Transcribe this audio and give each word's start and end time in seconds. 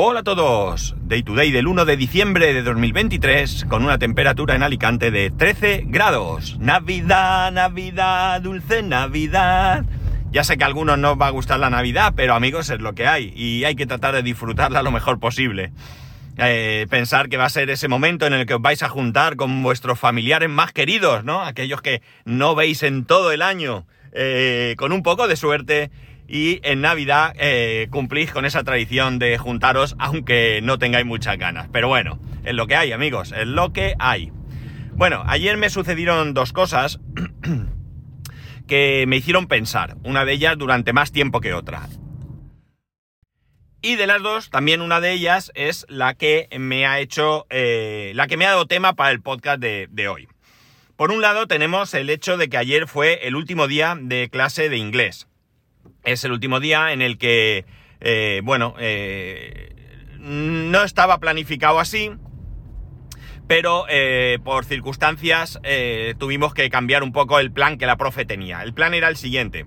Hola 0.00 0.20
a 0.20 0.22
todos, 0.22 0.94
Day 1.08 1.24
to 1.24 1.34
Day 1.34 1.50
del 1.50 1.66
1 1.66 1.84
de 1.84 1.96
diciembre 1.96 2.54
de 2.54 2.62
2023 2.62 3.66
con 3.68 3.82
una 3.82 3.98
temperatura 3.98 4.54
en 4.54 4.62
Alicante 4.62 5.10
de 5.10 5.32
13 5.32 5.86
grados. 5.88 6.56
Navidad, 6.60 7.50
Navidad, 7.50 8.40
dulce 8.40 8.84
Navidad. 8.84 9.84
Ya 10.30 10.44
sé 10.44 10.56
que 10.56 10.62
a 10.62 10.68
algunos 10.68 11.00
no 11.00 11.10
os 11.10 11.20
va 11.20 11.26
a 11.26 11.30
gustar 11.30 11.58
la 11.58 11.68
Navidad, 11.68 12.12
pero 12.14 12.36
amigos 12.36 12.70
es 12.70 12.80
lo 12.80 12.94
que 12.94 13.08
hay 13.08 13.32
y 13.34 13.64
hay 13.64 13.74
que 13.74 13.86
tratar 13.86 14.14
de 14.14 14.22
disfrutarla 14.22 14.84
lo 14.84 14.92
mejor 14.92 15.18
posible. 15.18 15.72
Eh, 16.36 16.86
pensar 16.88 17.28
que 17.28 17.36
va 17.36 17.46
a 17.46 17.50
ser 17.50 17.68
ese 17.68 17.88
momento 17.88 18.24
en 18.24 18.34
el 18.34 18.46
que 18.46 18.54
os 18.54 18.62
vais 18.62 18.84
a 18.84 18.88
juntar 18.88 19.34
con 19.34 19.64
vuestros 19.64 19.98
familiares 19.98 20.48
más 20.48 20.70
queridos, 20.70 21.24
¿no? 21.24 21.42
Aquellos 21.42 21.82
que 21.82 22.02
no 22.24 22.54
veis 22.54 22.84
en 22.84 23.04
todo 23.04 23.32
el 23.32 23.42
año, 23.42 23.84
eh, 24.12 24.76
con 24.78 24.92
un 24.92 25.02
poco 25.02 25.26
de 25.26 25.34
suerte 25.34 25.90
y 26.28 26.60
en 26.62 26.82
Navidad 26.82 27.34
eh, 27.38 27.88
cumplís 27.90 28.30
con 28.30 28.44
esa 28.44 28.62
tradición 28.62 29.18
de 29.18 29.38
juntaros 29.38 29.96
aunque 29.98 30.60
no 30.62 30.78
tengáis 30.78 31.06
muchas 31.06 31.38
ganas. 31.38 31.68
Pero 31.72 31.88
bueno, 31.88 32.20
es 32.44 32.54
lo 32.54 32.66
que 32.66 32.76
hay 32.76 32.92
amigos, 32.92 33.32
es 33.32 33.46
lo 33.46 33.72
que 33.72 33.94
hay. 33.98 34.30
Bueno, 34.92 35.24
ayer 35.26 35.56
me 35.56 35.70
sucedieron 35.70 36.34
dos 36.34 36.52
cosas 36.52 37.00
que 38.68 39.06
me 39.08 39.16
hicieron 39.16 39.48
pensar, 39.48 39.96
una 40.04 40.26
de 40.26 40.34
ellas 40.34 40.58
durante 40.58 40.92
más 40.92 41.12
tiempo 41.12 41.40
que 41.40 41.54
otra. 41.54 41.88
Y 43.80 43.94
de 43.94 44.06
las 44.08 44.22
dos, 44.22 44.50
también 44.50 44.82
una 44.82 45.00
de 45.00 45.12
ellas 45.12 45.50
es 45.54 45.86
la 45.88 46.14
que 46.14 46.48
me 46.58 46.84
ha 46.84 46.98
hecho, 46.98 47.46
eh, 47.48 48.12
la 48.14 48.26
que 48.26 48.36
me 48.36 48.44
ha 48.44 48.50
dado 48.50 48.66
tema 48.66 48.94
para 48.94 49.12
el 49.12 49.22
podcast 49.22 49.60
de, 49.60 49.86
de 49.90 50.08
hoy. 50.08 50.28
Por 50.96 51.12
un 51.12 51.22
lado 51.22 51.46
tenemos 51.46 51.94
el 51.94 52.10
hecho 52.10 52.36
de 52.36 52.48
que 52.48 52.58
ayer 52.58 52.88
fue 52.88 53.28
el 53.28 53.36
último 53.36 53.68
día 53.68 53.96
de 53.98 54.28
clase 54.30 54.68
de 54.68 54.76
inglés 54.76 55.28
es 56.12 56.24
el 56.24 56.32
último 56.32 56.60
día 56.60 56.92
en 56.92 57.02
el 57.02 57.18
que, 57.18 57.64
eh, 58.00 58.40
bueno, 58.44 58.74
eh, 58.78 59.74
no 60.18 60.82
estaba 60.82 61.18
planificado 61.18 61.78
así, 61.78 62.10
pero 63.46 63.86
eh, 63.88 64.38
por 64.44 64.64
circunstancias 64.64 65.60
tuvimos 66.18 66.52
que 66.54 66.68
cambiar 66.70 67.02
un 67.02 67.12
poco 67.12 67.38
el 67.38 67.50
plan 67.50 67.78
que 67.78 67.86
la 67.86 67.96
profe 67.96 68.24
tenía. 68.24 68.62
El 68.62 68.74
plan 68.74 68.94
era 68.94 69.08
el 69.08 69.16
siguiente. 69.16 69.66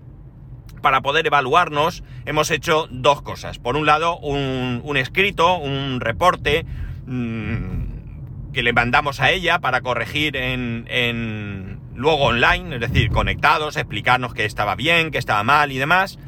Para 0.81 1.01
poder 1.01 1.27
evaluarnos 1.27 2.03
hemos 2.25 2.49
hecho 2.51 2.87
dos 2.89 3.21
cosas. 3.21 3.59
Por 3.59 3.75
un 3.75 3.85
lado, 3.85 4.17
un, 4.17 4.97
escrito, 4.97 5.57
un 5.57 5.99
reporte 5.99 6.65
mm, 7.05 8.51
que 8.51 8.63
le 8.63 8.73
mandamos 8.73 9.19
a 9.19 9.31
ella 9.31 9.59
para 9.59 9.81
corregir 9.81 10.35
en, 10.35 10.85
en, 10.89 11.79
luego 11.95 12.25
online, 12.25 12.75
es 12.75 12.81
decir, 12.81 13.09
conectados, 13.09 13.77
explicarnos 13.77 14.33
que 14.33 14.45
estaba 14.45 14.75
bien, 14.75 15.11
que 15.11 15.17
estaba 15.17 15.43
mal 15.43 15.71
y 15.71 15.77
demás. 15.77 16.19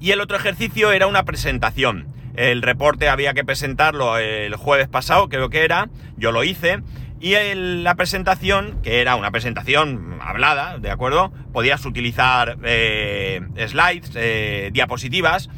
Y 0.00 0.10
el 0.10 0.20
otro 0.20 0.36
ejercicio 0.36 0.92
era 0.92 1.06
una 1.06 1.24
presentación. 1.24 2.06
El 2.34 2.62
reporte 2.62 3.08
había 3.08 3.32
que 3.32 3.44
presentarlo 3.44 4.18
el 4.18 4.54
jueves 4.56 4.88
pasado, 4.88 5.28
creo 5.28 5.48
que 5.48 5.64
era, 5.64 5.88
yo 6.16 6.32
lo 6.32 6.44
hice, 6.44 6.82
y 7.18 7.34
la 7.54 7.94
presentación, 7.94 8.78
que 8.82 9.00
era 9.00 9.16
una 9.16 9.30
presentación 9.30 10.18
hablada, 10.20 10.78
¿de 10.78 10.90
acuerdo? 10.90 11.32
Podías 11.52 11.86
utilizar 11.86 12.58
eh, 12.62 13.40
slides, 13.66 14.12
eh, 14.14 14.70
diapositivas, 14.72 15.48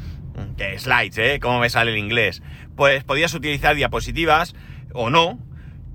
que 0.57 0.79
slides, 0.79 1.17
¿eh? 1.17 1.39
¿Cómo 1.41 1.59
me 1.59 1.69
sale 1.69 1.91
el 1.91 1.97
inglés? 1.97 2.41
Pues 2.77 3.03
podías 3.03 3.33
utilizar 3.33 3.75
diapositivas 3.75 4.55
o 4.93 5.09
no. 5.09 5.37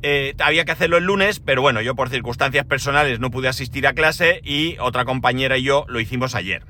Eh, 0.02 0.34
había 0.38 0.66
que 0.66 0.72
hacerlo 0.72 0.98
el 0.98 1.04
lunes, 1.04 1.40
pero 1.40 1.62
bueno, 1.62 1.80
yo 1.80 1.94
por 1.94 2.10
circunstancias 2.10 2.66
personales 2.66 3.20
no 3.20 3.30
pude 3.30 3.48
asistir 3.48 3.86
a 3.86 3.94
clase 3.94 4.42
y 4.44 4.76
otra 4.80 5.06
compañera 5.06 5.56
y 5.56 5.62
yo 5.62 5.86
lo 5.88 5.98
hicimos 5.98 6.34
ayer. 6.34 6.66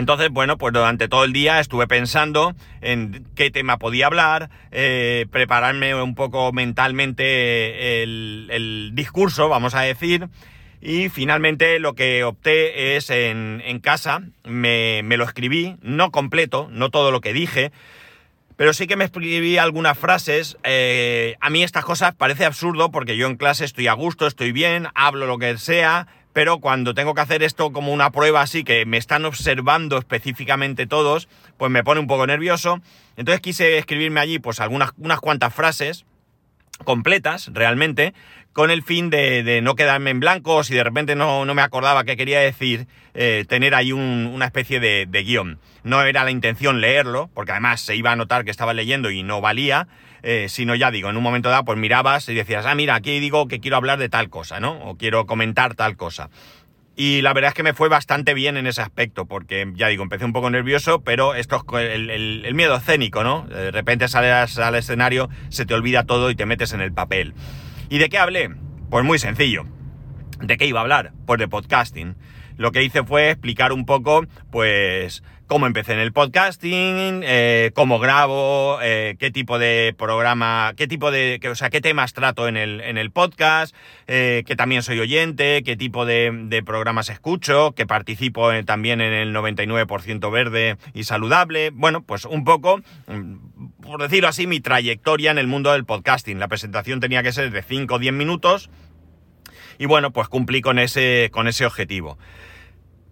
Entonces, 0.00 0.30
bueno, 0.30 0.56
pues 0.56 0.72
durante 0.72 1.08
todo 1.08 1.24
el 1.24 1.34
día 1.34 1.60
estuve 1.60 1.86
pensando 1.86 2.54
en 2.80 3.26
qué 3.34 3.50
tema 3.50 3.76
podía 3.76 4.06
hablar, 4.06 4.48
eh, 4.70 5.26
prepararme 5.30 5.94
un 5.94 6.14
poco 6.14 6.54
mentalmente 6.54 8.02
el, 8.02 8.92
discurso, 8.94 9.50
vamos 9.50 9.74
a 9.74 9.82
decir, 9.82 10.28
y 10.80 11.10
finalmente 11.10 11.78
lo 11.80 11.94
que 11.94 12.24
opté 12.24 12.96
es 12.96 13.10
en, 13.10 13.78
casa, 13.82 14.22
me, 14.42 15.02
lo 15.02 15.24
escribí, 15.24 15.76
no 15.82 16.10
completo, 16.10 16.68
no 16.72 16.88
todo 16.88 17.10
lo 17.10 17.20
que 17.20 17.34
dije, 17.34 17.70
pero 18.56 18.72
sí 18.72 18.86
que 18.86 18.96
me 18.96 19.04
escribí 19.04 19.58
algunas 19.58 19.98
frases. 19.98 20.56
Eh, 20.64 21.36
a 21.42 21.50
mí 21.50 21.62
estas 21.62 21.84
cosas 21.84 22.14
parece 22.14 22.46
absurdo 22.46 22.90
porque 22.90 23.18
yo 23.18 23.26
en 23.26 23.36
clase 23.36 23.66
estoy 23.66 23.86
a 23.86 23.92
gusto, 23.92 24.26
estoy 24.26 24.52
bien, 24.52 24.88
hablo 24.94 25.26
lo 25.26 25.36
que 25.36 25.58
sea, 25.58 26.06
pero 26.32 26.58
cuando 26.58 26.94
tengo 26.94 27.14
que 27.14 27.20
hacer 27.20 27.42
esto 27.42 27.72
como 27.72 27.92
una 27.92 28.10
prueba 28.10 28.42
así, 28.42 28.64
que 28.64 28.86
me 28.86 28.96
están 28.96 29.24
observando 29.24 29.98
específicamente 29.98 30.86
todos, 30.86 31.28
pues 31.56 31.70
me 31.70 31.84
pone 31.84 32.00
un 32.00 32.06
poco 32.06 32.26
nervioso. 32.26 32.80
Entonces 33.16 33.40
quise 33.40 33.78
escribirme 33.78 34.20
allí 34.20 34.38
pues 34.38 34.60
algunas 34.60 34.92
unas 34.98 35.20
cuantas 35.20 35.52
frases 35.52 36.04
completas 36.84 37.50
realmente, 37.52 38.14
con 38.52 38.70
el 38.70 38.82
fin 38.82 39.10
de, 39.10 39.60
no 39.62 39.74
quedarme 39.74 40.10
en 40.10 40.20
blanco, 40.20 40.64
si 40.64 40.74
de 40.74 40.82
repente 40.82 41.14
no, 41.14 41.44
me 41.44 41.62
acordaba 41.62 42.04
qué 42.04 42.16
quería 42.16 42.40
decir, 42.40 42.86
eh, 43.14 43.44
tener 43.48 43.74
ahí 43.74 43.92
una 43.92 44.46
especie 44.46 44.80
de 44.80 45.22
guion. 45.22 45.58
No 45.82 46.02
era 46.02 46.24
la 46.24 46.30
intención 46.30 46.80
leerlo, 46.80 47.30
porque 47.34 47.52
además 47.52 47.80
se 47.80 47.96
iba 47.96 48.12
a 48.12 48.16
notar 48.16 48.44
que 48.44 48.50
estaba 48.50 48.74
leyendo 48.74 49.10
y 49.10 49.22
no 49.22 49.40
valía, 49.40 49.88
eh, 50.22 50.46
sino 50.48 50.74
ya 50.74 50.90
digo, 50.90 51.10
en 51.10 51.16
un 51.16 51.22
momento 51.22 51.48
dado, 51.48 51.64
pues 51.64 51.78
mirabas 51.78 52.28
y 52.28 52.34
decías, 52.34 52.66
ah, 52.66 52.74
mira, 52.74 52.94
aquí 52.94 53.18
digo 53.20 53.48
que 53.48 53.60
quiero 53.60 53.76
hablar 53.76 53.98
de 53.98 54.08
tal 54.08 54.30
cosa, 54.30 54.60
¿no? 54.60 54.72
O 54.84 54.96
quiero 54.96 55.26
comentar 55.26 55.74
tal 55.74 55.96
cosa. 55.96 56.30
Y 56.96 57.22
la 57.22 57.32
verdad 57.32 57.48
es 57.48 57.54
que 57.54 57.62
me 57.62 57.72
fue 57.72 57.88
bastante 57.88 58.34
bien 58.34 58.56
en 58.56 58.66
ese 58.66 58.82
aspecto, 58.82 59.24
porque 59.24 59.72
ya 59.74 59.88
digo, 59.88 60.02
empecé 60.02 60.24
un 60.24 60.32
poco 60.32 60.50
nervioso, 60.50 61.02
pero 61.02 61.34
esto 61.34 61.64
es 61.78 61.94
el, 61.94 62.10
el, 62.10 62.54
miedo 62.54 62.76
escénico, 62.76 63.24
¿no? 63.24 63.46
De 63.46 63.70
repente 63.70 64.06
sales 64.08 64.58
al 64.58 64.74
escenario, 64.74 65.30
se 65.48 65.64
te 65.64 65.72
olvida 65.72 66.04
todo 66.04 66.30
y 66.30 66.34
te 66.34 66.44
metes 66.44 66.72
en 66.72 66.82
el 66.82 66.92
papel. 66.92 67.32
¿Y 67.88 67.98
de 67.98 68.08
qué 68.10 68.18
hablé? 68.18 68.50
Pues 68.90 69.04
muy 69.04 69.18
sencillo. 69.18 69.64
¿De 70.40 70.58
qué 70.58 70.66
iba 70.66 70.80
a 70.80 70.82
hablar? 70.82 71.12
Pues 71.26 71.38
de 71.38 71.48
podcasting. 71.48 72.16
Lo 72.56 72.72
que 72.72 72.82
hice 72.82 73.02
fue 73.04 73.30
explicar 73.30 73.72
un 73.72 73.86
poco, 73.86 74.26
pues, 74.50 75.22
cómo 75.50 75.66
empecé 75.66 75.94
en 75.94 75.98
el 75.98 76.12
podcasting, 76.12 77.22
eh, 77.24 77.72
cómo 77.74 77.98
grabo, 77.98 78.78
eh, 78.82 79.16
qué 79.18 79.32
tipo 79.32 79.58
de 79.58 79.92
programa, 79.98 80.74
qué 80.76 80.86
tipo 80.86 81.10
de, 81.10 81.40
o 81.50 81.56
sea, 81.56 81.70
qué 81.70 81.80
temas 81.80 82.12
trato 82.12 82.46
en 82.46 82.56
el, 82.56 82.80
en 82.80 82.96
el 82.96 83.10
podcast, 83.10 83.74
eh, 84.06 84.44
que 84.46 84.54
también 84.54 84.84
soy 84.84 85.00
oyente, 85.00 85.64
qué 85.64 85.74
tipo 85.74 86.06
de, 86.06 86.62
programas 86.64 87.08
escucho, 87.08 87.72
que 87.72 87.84
participo 87.84 88.48
también 88.64 89.00
en 89.00 89.12
el 89.12 89.34
99% 89.34 90.30
verde 90.30 90.76
y 90.94 91.02
saludable. 91.02 91.70
Bueno, 91.70 92.04
pues 92.04 92.26
un 92.26 92.44
poco, 92.44 92.80
mm, 93.08 93.82
por 93.82 94.00
decirlo 94.00 94.28
así, 94.28 94.46
mi 94.46 94.60
trayectoria 94.60 95.32
en 95.32 95.38
el 95.38 95.48
mundo 95.48 95.72
del 95.72 95.84
podcasting. 95.84 96.38
La 96.38 96.46
presentación 96.46 97.00
tenía 97.00 97.24
que 97.24 97.32
ser 97.32 97.50
de 97.50 97.62
5 97.64 97.96
o 97.96 97.98
10 97.98 98.14
minutos. 98.14 98.70
Y 99.78 99.86
bueno, 99.86 100.12
pues 100.12 100.28
cumplí 100.28 100.60
con 100.60 100.78
ese, 100.78 101.28
con 101.32 101.48
ese 101.48 101.66
objetivo. 101.66 102.18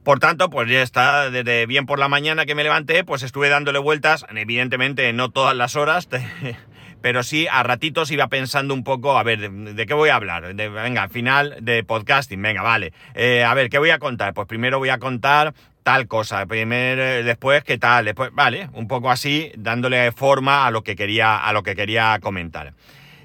Por 0.08 0.20
tanto, 0.20 0.48
pues 0.48 0.70
ya 0.70 0.80
está, 0.80 1.28
desde 1.28 1.66
bien 1.66 1.84
por 1.84 1.98
la 1.98 2.08
mañana 2.08 2.46
que 2.46 2.54
me 2.54 2.62
levanté, 2.62 3.04
pues 3.04 3.22
estuve 3.22 3.50
dándole 3.50 3.78
vueltas, 3.78 4.24
evidentemente 4.34 5.12
no 5.12 5.28
todas 5.28 5.54
las 5.54 5.76
horas, 5.76 6.08
pero 7.02 7.22
sí 7.22 7.46
a 7.52 7.62
ratitos 7.62 8.10
iba 8.10 8.28
pensando 8.28 8.72
un 8.72 8.84
poco, 8.84 9.18
a 9.18 9.22
ver, 9.22 9.50
¿de, 9.50 9.84
qué 9.84 9.92
voy 9.92 10.08
a 10.08 10.14
hablar? 10.14 10.54
venga, 10.54 11.02
al 11.02 11.10
final 11.10 11.56
de 11.60 11.84
podcasting, 11.84 12.40
venga, 12.40 12.62
vale. 12.62 12.94
Eh, 13.14 13.44
a 13.44 13.52
ver, 13.52 13.68
¿qué 13.68 13.76
voy 13.76 13.90
a 13.90 13.98
contar? 13.98 14.32
Pues 14.32 14.48
primero 14.48 14.78
voy 14.78 14.88
a 14.88 14.98
contar 14.98 15.52
tal 15.82 16.08
cosa, 16.08 16.46
primero, 16.46 17.02
eh, 17.02 17.22
después 17.22 17.62
qué 17.62 17.76
tal, 17.76 18.06
después, 18.06 18.30
vale, 18.32 18.70
un 18.72 18.88
poco 18.88 19.10
así, 19.10 19.52
dándole 19.58 20.10
forma 20.12 20.66
a 20.66 20.70
lo 20.70 20.82
que 20.82 20.96
quería, 20.96 21.36
a 21.36 21.52
lo 21.52 21.62
que 21.62 21.76
quería 21.76 22.18
comentar. 22.22 22.72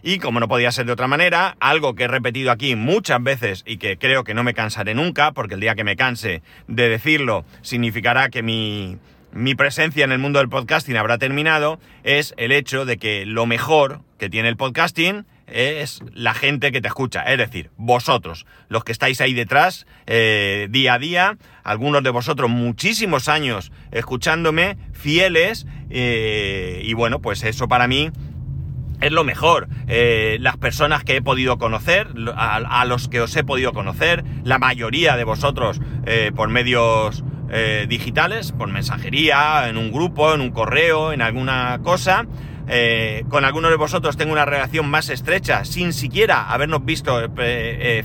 Y 0.03 0.19
como 0.19 0.41
no 0.41 0.49
podía 0.49 0.71
ser 0.73 0.85
de 0.85 0.91
otra 0.91 1.07
manera, 1.07 1.55
algo 1.61 1.95
que 1.95 2.03
he 2.03 2.07
repetido 2.09 2.51
aquí 2.51 2.75
muchas 2.75 3.23
veces 3.23 3.63
y 3.65 3.77
que 3.77 3.97
creo 3.97 4.25
que 4.25 4.33
no 4.33 4.43
me 4.43 4.53
cansaré 4.53 4.93
nunca, 4.93 5.31
porque 5.31 5.53
el 5.55 5.61
día 5.61 5.75
que 5.75 5.85
me 5.85 5.95
canse 5.95 6.41
de 6.67 6.89
decirlo 6.89 7.45
significará 7.61 8.27
que 8.29 8.43
mi, 8.43 8.97
mi 9.31 9.55
presencia 9.55 10.03
en 10.03 10.11
el 10.11 10.19
mundo 10.19 10.39
del 10.39 10.49
podcasting 10.49 10.97
habrá 10.97 11.17
terminado, 11.17 11.79
es 12.03 12.33
el 12.35 12.51
hecho 12.51 12.83
de 12.83 12.97
que 12.97 13.25
lo 13.25 13.45
mejor 13.45 14.01
que 14.19 14.29
tiene 14.29 14.49
el 14.49 14.57
podcasting 14.57 15.25
es 15.47 16.01
la 16.13 16.33
gente 16.33 16.71
que 16.71 16.81
te 16.81 16.87
escucha, 16.87 17.21
es 17.23 17.37
decir, 17.37 17.69
vosotros, 17.77 18.45
los 18.69 18.83
que 18.83 18.91
estáis 18.91 19.21
ahí 19.21 19.33
detrás 19.33 19.85
eh, 20.05 20.67
día 20.69 20.95
a 20.95 20.99
día, 20.99 21.37
algunos 21.63 22.03
de 22.03 22.09
vosotros 22.09 22.49
muchísimos 22.49 23.29
años 23.29 23.71
escuchándome, 23.91 24.77
fieles, 24.93 25.65
eh, 25.89 26.81
y 26.83 26.93
bueno, 26.93 27.19
pues 27.19 27.43
eso 27.43 27.67
para 27.67 27.87
mí 27.87 28.11
es 29.01 29.11
lo 29.11 29.23
mejor. 29.23 29.67
Eh, 29.87 30.37
las 30.39 30.57
personas 30.57 31.03
que 31.03 31.17
he 31.17 31.21
podido 31.21 31.57
conocer, 31.57 32.07
a, 32.35 32.85
los 32.85 33.07
que 33.07 33.21
os 33.21 33.35
he 33.35 33.43
podido 33.43 33.73
conocer, 33.73 34.23
la 34.43 34.59
mayoría 34.59 35.17
de 35.17 35.23
vosotros 35.23 35.81
eh, 36.05 36.31
por 36.35 36.49
medios 36.49 37.23
eh, 37.49 37.85
digitales, 37.87 38.51
por 38.51 38.69
mensajería, 38.69 39.69
en 39.69 39.77
un 39.77 39.91
grupo, 39.91 40.33
en 40.33 40.41
un 40.41 40.51
correo, 40.51 41.11
en 41.13 41.21
alguna 41.21 41.79
cosa. 41.83 42.25
con 43.29 43.43
algunos 43.43 43.71
de 43.71 43.77
vosotros 43.77 44.15
tengo 44.15 44.31
una 44.31 44.45
relación 44.45 44.89
más 44.89 45.09
estrecha 45.09 45.65
sin 45.65 45.91
siquiera 45.91 46.49
habernos 46.49 46.85
visto 46.85 47.29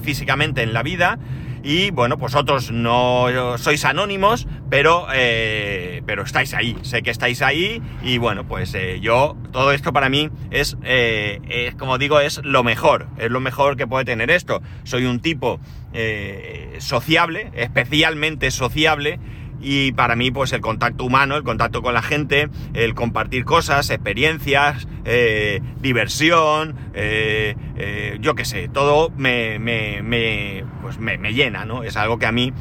físicamente 0.03 0.63
en 0.63 0.73
la 0.73 0.83
vida 0.83 1.19
y 1.63 1.91
bueno, 1.91 2.19
pues 2.19 2.35
otros 2.35 2.71
no 2.71 3.27
sois 3.59 3.85
anónimos, 3.85 4.47
pero, 4.71 5.07
eh, 5.13 6.03
pero 6.07 6.23
estáis 6.23 6.55
ahí, 6.55 6.77
sé 6.83 7.03
que 7.03 7.11
estáis 7.11 7.43
ahí 7.43 7.83
y 8.03 8.19
bueno, 8.19 8.47
pues 8.47 8.75
eh, 8.75 9.01
yo, 9.01 9.37
todo 9.53 9.73
esto 9.73 9.93
para 9.93 10.09
mí 10.09 10.31
es, 10.51 10.77
es, 10.83 11.75
como 11.77 11.99
digo, 11.99 12.21
es 12.21 12.41
lo 12.45 12.63
mejor, 12.65 13.09
es 13.19 13.31
lo 13.31 13.41
mejor 13.41 13.77
que 13.77 13.87
puede 13.87 14.05
tener 14.05 14.31
esto. 14.31 14.63
Soy 14.85 15.05
un 15.05 15.21
tipo 15.21 15.61
sociable, 16.79 17.51
especialmente 17.55 18.51
sociable, 18.51 19.19
y 19.61 19.93
para 19.93 20.17
mí 20.17 20.31
pues 20.31 20.53
el 20.53 20.61
contacto 20.61 21.05
humano, 21.05 21.37
el 21.37 21.43
contacto 21.43 21.83
con 21.83 21.95
la 21.95 22.03
gente, 22.03 22.49
el 22.75 22.95
compartir 22.95 23.45
cosas, 23.45 23.91
experiencias, 23.91 24.87
eh, 25.05 25.61
diversión, 25.81 26.77
eh, 26.95 27.57
eh, 27.77 28.19
yo 28.21 28.35
qué 28.35 28.45
sé, 28.45 28.69
todo 28.69 29.11
me, 29.17 29.59
me, 29.59 30.03
me, 30.03 30.65
pues 30.83 30.99
me, 30.99 31.17
llena, 31.33 31.65
¿no? 31.65 31.83
Es 31.83 31.97
algo 31.97 32.19
que 32.19 32.27
a 32.27 32.33
mí 32.33 32.53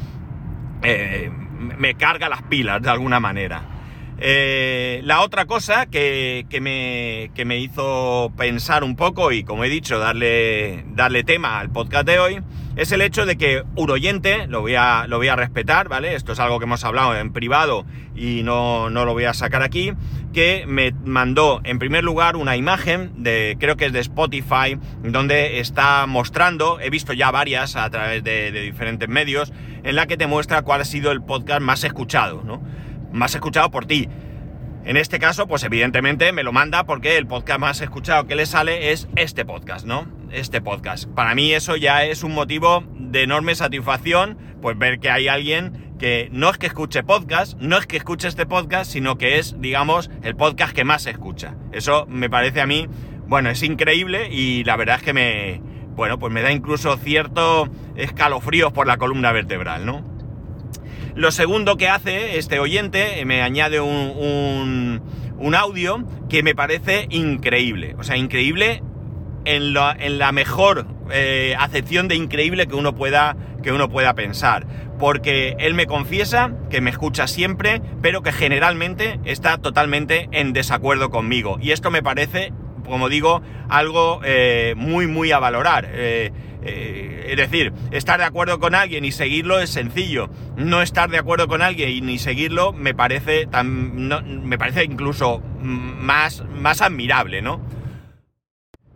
me 1.58 1.94
carga 1.94 2.28
las 2.28 2.42
pilas 2.42 2.80
de 2.82 2.90
alguna 2.90 3.20
manera. 3.20 3.77
La 4.20 5.20
otra 5.22 5.46
cosa 5.46 5.86
que, 5.86 6.44
me, 6.60 7.30
que, 7.34 7.44
me, 7.44 7.58
hizo 7.58 8.32
pensar 8.36 8.82
un 8.84 8.96
poco 8.96 9.32
y 9.32 9.44
como 9.44 9.64
he 9.64 9.68
dicho, 9.68 9.98
darle, 9.98 10.84
darle 10.88 11.24
tema 11.24 11.60
al 11.60 11.70
podcast 11.70 12.06
de 12.06 12.18
hoy, 12.18 12.40
es 12.76 12.92
el 12.92 13.00
hecho 13.00 13.26
de 13.26 13.36
que 13.36 13.64
un 13.74 13.90
oyente, 13.90 14.46
lo 14.46 14.60
voy 14.60 14.76
a, 14.76 15.06
lo 15.08 15.18
voy 15.18 15.28
a 15.28 15.36
respetar, 15.36 15.88
¿vale? 15.88 16.14
Esto 16.14 16.32
es 16.32 16.40
algo 16.40 16.58
que 16.58 16.64
hemos 16.64 16.84
hablado 16.84 17.16
en 17.16 17.32
privado 17.32 17.84
y 18.14 18.42
no, 18.44 18.88
no 18.88 19.04
lo 19.04 19.14
voy 19.14 19.24
a 19.24 19.34
sacar 19.34 19.62
aquí, 19.62 19.92
que 20.32 20.64
me 20.66 20.92
mandó 21.04 21.60
en 21.64 21.78
primer 21.78 22.04
lugar 22.04 22.36
una 22.36 22.56
imagen 22.56 23.22
de, 23.22 23.56
creo 23.58 23.76
que 23.76 23.86
es 23.86 23.92
de 23.92 24.00
Spotify, 24.00 24.78
donde 25.02 25.58
está 25.58 26.06
mostrando, 26.06 26.78
he 26.80 26.90
visto 26.90 27.12
ya 27.12 27.30
varias 27.30 27.74
a 27.74 27.90
través 27.90 28.22
de, 28.22 28.52
de 28.52 28.62
diferentes 28.62 29.08
medios, 29.08 29.52
en 29.82 29.96
la 29.96 30.06
que 30.06 30.16
te 30.16 30.26
muestra 30.26 30.62
cuál 30.62 30.80
ha 30.80 30.84
sido 30.84 31.10
el 31.10 31.22
podcast 31.22 31.60
más 31.60 31.82
escuchado, 31.82 32.42
¿no? 32.44 32.62
Más 33.12 33.34
escuchado 33.34 33.70
por 33.70 33.86
ti. 33.86 34.08
En 34.84 34.96
este 34.96 35.18
caso, 35.18 35.46
pues 35.46 35.64
evidentemente 35.64 36.32
me 36.32 36.42
lo 36.42 36.52
manda 36.52 36.84
porque 36.84 37.18
el 37.18 37.26
podcast 37.26 37.60
más 37.60 37.80
escuchado 37.80 38.26
que 38.26 38.36
le 38.36 38.46
sale 38.46 38.92
es 38.92 39.08
este 39.16 39.44
podcast, 39.44 39.86
¿no? 39.86 40.18
este 40.32 40.60
podcast. 40.60 41.08
Para 41.08 41.34
mí 41.34 41.52
eso 41.52 41.76
ya 41.76 42.04
es 42.04 42.22
un 42.22 42.32
motivo 42.34 42.84
de 42.94 43.22
enorme 43.22 43.54
satisfacción, 43.54 44.38
pues 44.60 44.78
ver 44.78 44.98
que 44.98 45.10
hay 45.10 45.28
alguien 45.28 45.94
que 45.98 46.28
no 46.32 46.50
es 46.50 46.58
que 46.58 46.66
escuche 46.66 47.02
podcast, 47.02 47.58
no 47.58 47.76
es 47.76 47.86
que 47.86 47.96
escuche 47.96 48.28
este 48.28 48.46
podcast, 48.46 48.90
sino 48.90 49.18
que 49.18 49.38
es, 49.38 49.56
digamos, 49.60 50.10
el 50.22 50.36
podcast 50.36 50.74
que 50.74 50.84
más 50.84 51.02
se 51.02 51.10
escucha. 51.10 51.54
Eso 51.72 52.06
me 52.08 52.30
parece 52.30 52.60
a 52.60 52.66
mí, 52.66 52.88
bueno, 53.26 53.50
es 53.50 53.62
increíble 53.62 54.28
y 54.30 54.64
la 54.64 54.76
verdad 54.76 54.96
es 54.96 55.02
que 55.02 55.12
me, 55.12 55.60
bueno, 55.96 56.18
pues 56.18 56.32
me 56.32 56.42
da 56.42 56.52
incluso 56.52 56.96
cierto 56.98 57.68
escalofríos 57.96 58.72
por 58.72 58.86
la 58.86 58.96
columna 58.96 59.32
vertebral, 59.32 59.86
¿no? 59.86 60.07
Lo 61.14 61.30
segundo 61.30 61.76
que 61.76 61.88
hace 61.88 62.38
este 62.38 62.58
oyente, 62.58 63.24
me 63.24 63.42
añade 63.42 63.80
un, 63.80 65.02
un, 65.38 65.54
audio 65.54 66.04
que 66.28 66.42
me 66.42 66.54
parece 66.54 67.06
increíble. 67.10 67.96
O 67.98 68.04
sea, 68.04 68.16
increíble 68.16 68.82
en 69.44 69.72
la, 69.72 70.32
mejor 70.32 70.86
eh, 71.10 71.54
acepción 71.58 72.08
de 72.08 72.14
increíble 72.14 72.66
que 72.66 72.74
uno, 72.74 72.94
pueda, 72.94 73.36
que 73.62 73.72
uno 73.72 73.88
pueda 73.88 74.14
pensar. 74.14 74.66
Porque 74.98 75.56
él 75.58 75.74
me 75.74 75.86
confiesa 75.86 76.52
que 76.70 76.80
me 76.80 76.90
escucha 76.90 77.26
siempre, 77.26 77.80
pero 78.02 78.22
que 78.22 78.32
generalmente 78.32 79.20
está 79.24 79.58
totalmente 79.58 80.28
en 80.32 80.52
desacuerdo 80.52 81.10
conmigo. 81.10 81.58
Y 81.60 81.70
esto 81.70 81.90
me 81.90 82.02
parece, 82.02 82.52
como 82.88 83.08
digo, 83.08 83.42
algo 83.68 84.20
eh, 84.24 84.74
muy, 84.76 85.06
muy 85.06 85.32
a 85.32 85.38
valorar. 85.38 85.88
Eh, 85.92 86.32
es 86.60 87.36
decir, 87.36 87.72
estar 87.92 88.18
de 88.18 88.26
acuerdo 88.26 88.58
con 88.58 88.74
alguien 88.74 89.04
y 89.04 89.12
seguirlo 89.12 89.60
es 89.60 89.70
sencillo. 89.70 90.28
No 90.56 90.82
estar 90.82 91.08
de 91.08 91.18
acuerdo 91.18 91.46
con 91.46 91.62
alguien 91.62 91.88
y 91.90 92.00
ni 92.00 92.18
seguirlo 92.18 92.72
me 92.72 92.94
parece, 92.94 93.46
tan, 93.46 94.08
me 94.46 94.58
parece 94.58 94.84
incluso 94.84 95.40
más, 95.60 96.44
más 96.50 96.82
admirable, 96.82 97.42
¿no? 97.42 97.62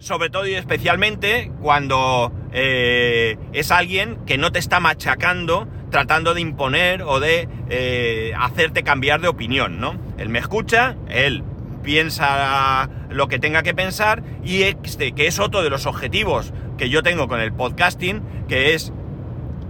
sobre 0.03 0.31
todo 0.31 0.49
y 0.49 0.55
especialmente 0.55 1.53
cuando 1.61 2.33
eh, 2.53 3.37
es 3.53 3.71
alguien 3.71 4.19
que 4.27 4.37
no 4.37 4.51
te 4.51 4.59
está 4.59 4.81
machacando, 4.81 5.69
tratando 5.91 6.35
de 6.35 6.41
imponer 6.41 7.03
o 7.03 7.21
de 7.21 7.49
eh, 7.71 8.33
hacerte 8.37 8.83
cambiar 8.83 9.21
de 9.21 9.29
opinión, 9.29 9.79
¿no? 9.79 9.97
Él 10.19 10.29
me 10.29 10.41
escucha, 10.41 10.97
él 11.09 11.45
piensa 11.83 12.89
lo 13.11 13.29
que 13.29 13.39
tenga 13.39 13.63
que 13.63 13.75
pensar 13.75 14.23
y 14.45 14.63
este, 14.63 15.13
que 15.13 15.27
es 15.27 15.39
otro 15.39 15.63
de 15.63 15.71
los 15.71 15.87
objetivos 15.87 16.53
que 16.79 16.89
yo 16.89 17.03
tengo 17.03 17.29
con 17.29 17.41
el 17.41 17.53
podcasting, 17.53 18.23
que 18.49 18.75
es 18.75 18.93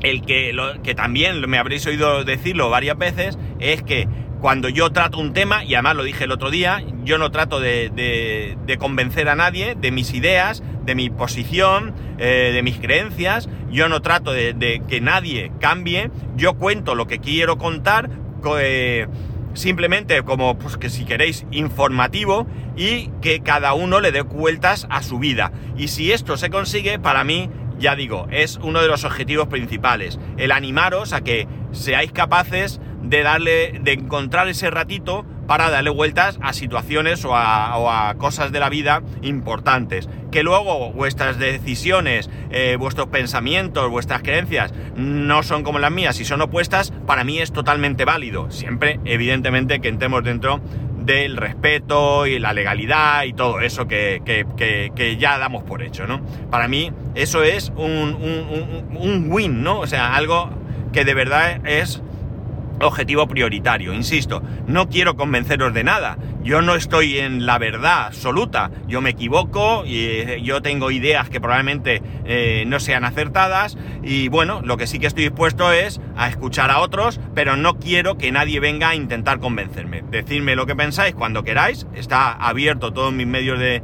el 0.00 0.22
que, 0.22 0.56
que 0.82 0.94
también 0.94 1.40
me 1.48 1.58
habréis 1.58 1.86
oído 1.86 2.24
decirlo 2.24 2.70
varias 2.70 2.98
veces, 2.98 3.38
es 3.60 3.82
que 3.82 4.08
cuando 4.42 4.68
yo 4.68 4.90
trato 4.90 5.18
un 5.18 5.32
tema, 5.32 5.62
y 5.64 5.74
además 5.74 5.94
lo 5.94 6.02
dije 6.02 6.24
el 6.24 6.32
otro 6.32 6.50
día, 6.50 6.82
yo 7.04 7.16
no 7.16 7.30
trato 7.30 7.60
de, 7.60 8.58
convencer 8.80 9.28
a 9.28 9.36
nadie 9.36 9.76
de 9.76 9.92
mis 9.92 10.12
ideas, 10.14 10.64
de 10.84 10.96
mi 10.96 11.10
posición, 11.10 11.94
eh, 12.18 12.50
de 12.52 12.62
mis 12.64 12.78
creencias, 12.78 13.48
yo 13.70 13.88
no 13.88 14.02
trato 14.02 14.32
de, 14.32 14.82
que 14.88 15.00
nadie 15.00 15.52
cambie, 15.60 16.10
yo 16.34 16.54
cuento 16.54 16.96
lo 16.96 17.06
que 17.06 17.20
quiero 17.20 17.56
contar, 17.56 18.10
eh, 18.58 19.06
simplemente 19.54 20.22
como, 20.22 20.58
pues 20.58 20.76
que 20.76 20.90
si 20.90 21.04
queréis, 21.04 21.46
informativo, 21.50 22.46
y 22.76 23.08
que 23.20 23.40
cada 23.40 23.74
uno 23.74 24.00
le 24.00 24.12
dé 24.12 24.22
vueltas 24.22 24.86
a 24.90 25.02
su 25.02 25.18
vida. 25.18 25.52
Y 25.76 25.88
si 25.88 26.12
esto 26.12 26.36
se 26.36 26.50
consigue, 26.50 26.98
para 26.98 27.24
mí, 27.24 27.50
ya 27.78 27.96
digo, 27.96 28.26
es 28.30 28.58
uno 28.62 28.80
de 28.80 28.88
los 28.88 29.04
objetivos 29.04 29.48
principales, 29.48 30.18
el 30.36 30.52
animaros 30.52 31.12
a 31.12 31.22
que 31.22 31.48
seáis 31.72 32.12
capaces 32.12 32.80
de 33.02 33.22
darle, 33.22 33.80
de 33.82 33.92
encontrar 33.92 34.48
ese 34.48 34.70
ratito 34.70 35.26
para 35.46 35.70
darle 35.70 35.90
vueltas 35.90 36.38
a 36.42 36.52
situaciones 36.52 37.24
o 37.24 37.36
a, 37.36 38.14
cosas 38.18 38.52
de 38.52 38.60
la 38.60 38.68
vida 38.68 39.02
importantes. 39.22 40.08
Que 40.30 40.42
luego 40.42 40.92
vuestras 40.92 41.38
decisiones, 41.38 42.30
eh, 42.50 42.76
vuestros 42.78 43.08
pensamientos, 43.08 43.90
vuestras 43.90 44.22
creencias 44.22 44.72
no 44.96 45.42
son 45.42 45.62
como 45.62 45.78
las 45.78 45.90
mías 45.90 46.18
y 46.20 46.24
son 46.24 46.40
opuestas, 46.40 46.92
para 47.06 47.24
mí 47.24 47.38
es 47.38 47.52
totalmente 47.52 48.04
válido. 48.04 48.50
Siempre, 48.50 49.00
evidentemente, 49.04 49.80
que 49.80 49.88
entremos 49.88 50.24
dentro 50.24 50.60
del 51.04 51.36
respeto 51.36 52.26
y 52.26 52.38
la 52.38 52.52
legalidad 52.52 53.24
y 53.24 53.32
todo 53.32 53.60
eso 53.60 53.88
que, 53.88 54.22
ya 55.18 55.38
damos 55.38 55.64
por 55.64 55.82
hecho, 55.82 56.06
¿no? 56.06 56.20
Para 56.50 56.68
mí 56.68 56.92
eso 57.14 57.42
es 57.42 57.72
un, 57.76 58.14
un, 58.14 58.96
un 58.96 59.26
win, 59.30 59.62
¿no? 59.62 59.80
O 59.80 59.86
sea, 59.86 60.14
algo 60.14 60.50
que 60.92 61.04
de 61.04 61.14
verdad 61.14 61.66
es 61.66 62.02
objetivo 62.82 63.26
prioritario. 63.26 63.94
Insisto, 63.94 64.42
no 64.66 64.88
quiero 64.88 65.16
convenceros 65.16 65.72
de 65.72 65.84
nada. 65.84 66.18
Yo 66.42 66.60
no 66.60 66.74
estoy 66.74 67.18
en 67.18 67.46
la 67.46 67.58
verdad 67.58 68.06
absoluta. 68.06 68.70
Yo 68.88 69.00
me 69.00 69.10
equivoco 69.10 69.84
y 69.86 70.06
eh, 70.06 70.40
yo 70.42 70.60
tengo 70.62 70.90
ideas 70.90 71.30
que 71.30 71.40
probablemente 71.40 72.02
eh, 72.24 72.64
no 72.66 72.80
sean 72.80 73.04
acertadas. 73.04 73.78
Y 74.02 74.28
bueno, 74.28 74.60
lo 74.62 74.76
que 74.76 74.86
sí 74.86 74.98
que 74.98 75.06
estoy 75.06 75.24
dispuesto 75.24 75.72
es 75.72 76.00
a 76.16 76.28
escuchar 76.28 76.70
a 76.70 76.80
otros, 76.80 77.20
pero 77.34 77.56
no 77.56 77.78
quiero 77.78 78.18
que 78.18 78.32
nadie 78.32 78.60
venga 78.60 78.90
a 78.90 78.94
intentar 78.94 79.38
convencerme. 79.38 80.02
Decidme 80.10 80.56
lo 80.56 80.66
que 80.66 80.74
pensáis 80.74 81.14
cuando 81.14 81.44
queráis. 81.44 81.86
Está 81.94 82.32
abierto 82.32 82.92
todos 82.92 83.12
mis 83.12 83.26
medios 83.26 83.58
de 83.58 83.82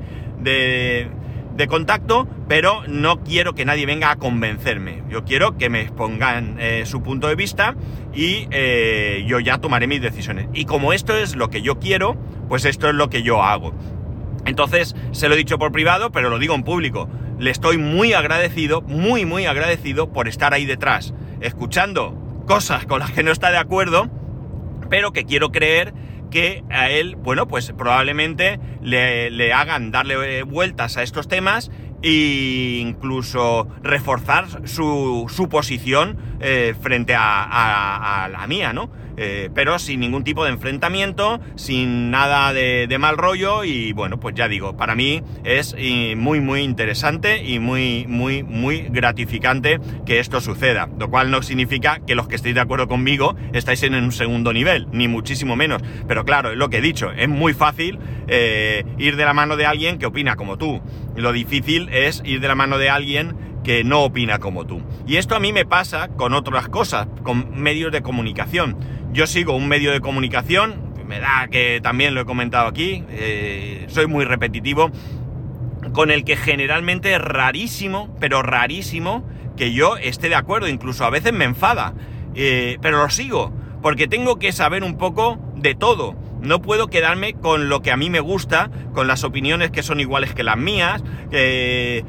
de 1.58 1.66
contacto, 1.66 2.28
pero 2.48 2.84
no 2.86 3.24
quiero 3.24 3.54
que 3.54 3.64
nadie 3.64 3.84
venga 3.84 4.12
a 4.12 4.16
convencerme. 4.16 5.02
Yo 5.10 5.24
quiero 5.24 5.58
que 5.58 5.68
me 5.68 5.80
expongan 5.80 6.56
eh, 6.60 6.84
su 6.86 7.02
punto 7.02 7.26
de 7.26 7.34
vista 7.34 7.74
y 8.14 8.46
eh, 8.52 9.24
yo 9.26 9.40
ya 9.40 9.58
tomaré 9.58 9.88
mis 9.88 10.00
decisiones. 10.00 10.46
Y 10.54 10.66
como 10.66 10.92
esto 10.92 11.16
es 11.16 11.34
lo 11.34 11.50
que 11.50 11.60
yo 11.60 11.80
quiero, 11.80 12.14
pues 12.48 12.64
esto 12.64 12.88
es 12.88 12.94
lo 12.94 13.10
que 13.10 13.24
yo 13.24 13.42
hago. 13.42 13.74
Entonces, 14.46 14.94
se 15.10 15.28
lo 15.28 15.34
he 15.34 15.36
dicho 15.36 15.58
por 15.58 15.72
privado, 15.72 16.12
pero 16.12 16.30
lo 16.30 16.38
digo 16.38 16.54
en 16.54 16.62
público. 16.62 17.08
Le 17.40 17.50
estoy 17.50 17.76
muy 17.76 18.12
agradecido, 18.12 18.80
muy, 18.82 19.24
muy 19.24 19.46
agradecido 19.46 20.12
por 20.12 20.28
estar 20.28 20.54
ahí 20.54 20.64
detrás, 20.64 21.12
escuchando 21.40 22.44
cosas 22.46 22.86
con 22.86 23.00
las 23.00 23.10
que 23.10 23.24
no 23.24 23.32
está 23.32 23.50
de 23.50 23.58
acuerdo, 23.58 24.08
pero 24.88 25.12
que 25.12 25.24
quiero 25.24 25.50
creer 25.50 25.92
que 26.30 26.64
a 26.70 26.90
él, 26.90 27.16
bueno, 27.16 27.48
pues 27.48 27.72
probablemente 27.76 28.60
le, 28.82 29.52
hagan 29.52 29.90
darle 29.90 30.42
vueltas 30.42 30.96
a 30.96 31.02
estos 31.02 31.28
temas 31.28 31.70
e 32.02 32.78
incluso 32.80 33.68
reforzar 33.82 34.68
su, 34.68 35.26
su 35.28 35.48
posición 35.48 36.16
eh, 36.40 36.74
frente 36.80 37.14
a, 37.16 38.28
la 38.30 38.46
mía, 38.46 38.72
¿no? 38.72 38.90
Eh, 39.20 39.50
pero 39.52 39.80
sin 39.80 39.98
ningún 39.98 40.22
tipo 40.22 40.44
de 40.44 40.50
enfrentamiento, 40.50 41.40
sin 41.56 42.12
nada 42.12 42.52
de, 42.52 42.96
mal 43.00 43.16
rollo 43.16 43.64
y 43.64 43.92
bueno, 43.92 44.20
pues 44.20 44.34
ya 44.36 44.48
digo, 44.48 44.76
para 44.76 44.94
mí 44.94 45.22
es 45.44 45.74
muy 46.16 46.40
muy 46.40 46.60
interesante 46.60 47.44
y 47.44 47.58
muy 47.58 48.06
muy 48.08 48.42
muy 48.42 48.86
gratificante 48.90 49.80
que 50.06 50.20
esto 50.20 50.40
suceda, 50.40 50.88
lo 50.98 51.10
cual 51.10 51.30
no 51.30 51.42
significa 51.42 52.00
que 52.06 52.14
los 52.14 52.28
que 52.28 52.36
estéis 52.36 52.54
de 52.54 52.60
acuerdo 52.60 52.88
conmigo 52.88 53.36
estáis 53.52 53.82
en 53.82 53.94
un 53.94 54.12
segundo 54.12 54.52
nivel, 54.52 54.86
ni 54.92 55.08
muchísimo 55.08 55.56
menos, 55.56 55.82
pero 56.06 56.24
claro, 56.24 56.52
es 56.52 56.56
lo 56.56 56.70
que 56.70 56.78
he 56.78 56.80
dicho, 56.80 57.10
es 57.12 57.28
muy 57.28 57.54
fácil 57.54 57.98
eh, 58.28 58.84
ir 58.98 59.16
de 59.16 59.24
la 59.24 59.34
mano 59.34 59.56
de 59.56 59.66
alguien 59.66 59.98
que 59.98 60.06
opina 60.06 60.36
como 60.36 60.58
tú, 60.58 60.80
lo 61.16 61.32
difícil 61.32 61.88
es 61.90 62.22
ir 62.24 62.40
de 62.40 62.48
la 62.48 62.54
mano 62.54 62.78
de 62.78 62.90
alguien 62.90 63.36
que 63.64 63.84
no 63.84 64.02
opina 64.02 64.38
como 64.38 64.66
tú. 64.66 64.80
Y 65.06 65.16
esto 65.16 65.34
a 65.34 65.40
mí 65.40 65.52
me 65.52 65.66
pasa 65.66 66.08
con 66.08 66.32
otras 66.32 66.68
cosas, 66.68 67.06
con 67.22 67.60
medios 67.60 67.92
de 67.92 68.02
comunicación. 68.02 68.78
Yo 69.12 69.26
sigo 69.26 69.56
un 69.56 69.68
medio 69.68 69.90
de 69.90 70.00
comunicación, 70.00 70.92
me 71.06 71.18
da 71.18 71.48
que 71.50 71.80
también 71.82 72.14
lo 72.14 72.20
he 72.20 72.24
comentado 72.24 72.68
aquí, 72.68 73.04
eh, 73.10 73.86
soy 73.88 74.06
muy 74.06 74.24
repetitivo, 74.24 74.90
con 75.92 76.10
el 76.10 76.24
que 76.24 76.36
generalmente 76.36 77.14
es 77.14 77.20
rarísimo, 77.20 78.14
pero 78.20 78.42
rarísimo, 78.42 79.24
que 79.56 79.72
yo 79.72 79.96
esté 79.96 80.28
de 80.28 80.34
acuerdo, 80.34 80.68
incluso 80.68 81.04
a 81.04 81.10
veces 81.10 81.32
me 81.32 81.46
enfada, 81.46 81.94
eh, 82.34 82.78
pero 82.82 82.98
lo 82.98 83.10
sigo, 83.10 83.52
porque 83.82 84.06
tengo 84.06 84.38
que 84.38 84.52
saber 84.52 84.84
un 84.84 84.98
poco 84.98 85.38
de 85.56 85.74
todo. 85.74 86.14
No 86.40 86.62
puedo 86.62 86.88
quedarme 86.88 87.34
con 87.34 87.68
lo 87.68 87.82
que 87.82 87.90
a 87.90 87.96
mí 87.96 88.10
me 88.10 88.20
gusta, 88.20 88.70
con 88.92 89.06
las 89.06 89.24
opiniones 89.24 89.70
que 89.70 89.82
son 89.82 90.00
iguales 90.00 90.34
que 90.34 90.42
las 90.42 90.56
mías, 90.56 91.02
eh, 91.30 92.04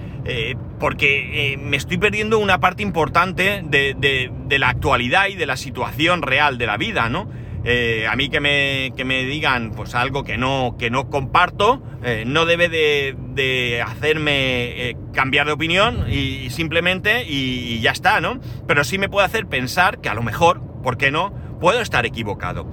porque 0.79 1.57
me 1.61 1.77
estoy 1.77 1.97
perdiendo 1.97 2.39
una 2.39 2.59
parte 2.59 2.83
importante 2.83 3.63
de, 3.65 3.95
de, 3.97 4.59
la 4.59 4.69
actualidad 4.69 5.27
y 5.27 5.35
de 5.35 5.45
la 5.45 5.57
situación 5.57 6.21
real 6.21 6.57
de 6.57 6.67
la 6.67 6.77
vida, 6.77 7.09
¿no? 7.09 7.27
Eh, 7.65 8.07
a 8.07 8.15
mí 8.15 8.29
que 8.29 8.39
me, 8.39 8.93
que 8.95 9.03
me, 9.03 9.25
digan 9.25 9.71
pues 9.71 9.93
algo 9.93 10.23
que 10.23 10.37
no, 10.37 10.75
que 10.79 10.89
no 10.89 11.09
comparto, 11.09 11.81
eh, 12.03 12.23
no 12.25 12.45
debe 12.45 12.69
de, 12.69 13.83
hacerme 13.85 14.89
eh, 14.89 14.97
cambiar 15.13 15.47
de 15.47 15.53
opinión 15.53 16.05
y, 16.09 16.49
simplemente 16.51 17.25
y, 17.27 17.79
ya 17.81 17.91
está, 17.91 18.21
¿no? 18.21 18.39
Pero 18.67 18.83
sí 18.83 18.97
me 18.97 19.09
puede 19.09 19.25
hacer 19.25 19.47
pensar 19.47 19.99
que 19.99 20.09
a 20.09 20.13
lo 20.13 20.23
mejor, 20.23 20.61
¿por 20.81 20.97
qué 20.97 21.11
no? 21.11 21.33
Puedo 21.59 21.81
estar 21.81 22.05
equivocado. 22.05 22.69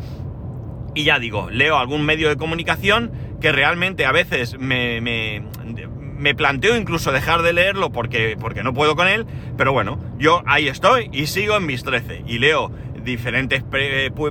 Y 0.96 1.04
ya 1.04 1.18
digo, 1.18 1.50
leo 1.50 1.76
algún 1.76 2.06
medio 2.06 2.30
de 2.30 2.36
comunicación 2.36 3.12
que 3.38 3.52
realmente 3.52 4.06
a 4.06 4.12
veces 4.12 4.58
me, 4.58 5.02
me, 5.02 6.34
planteo 6.34 6.74
incluso 6.74 7.12
dejar 7.12 7.42
de 7.42 7.52
leerlo 7.52 7.92
porque, 7.92 8.34
porque 8.40 8.62
no 8.62 8.72
puedo 8.72 8.96
con 8.96 9.06
él, 9.06 9.26
pero 9.58 9.74
bueno, 9.74 10.00
yo 10.18 10.42
ahí 10.46 10.68
estoy 10.68 11.10
y 11.12 11.26
sigo 11.26 11.54
en 11.58 11.66
mis 11.66 11.84
13 11.84 12.24
y 12.26 12.38
leo 12.38 12.72
diferentes 13.04 13.62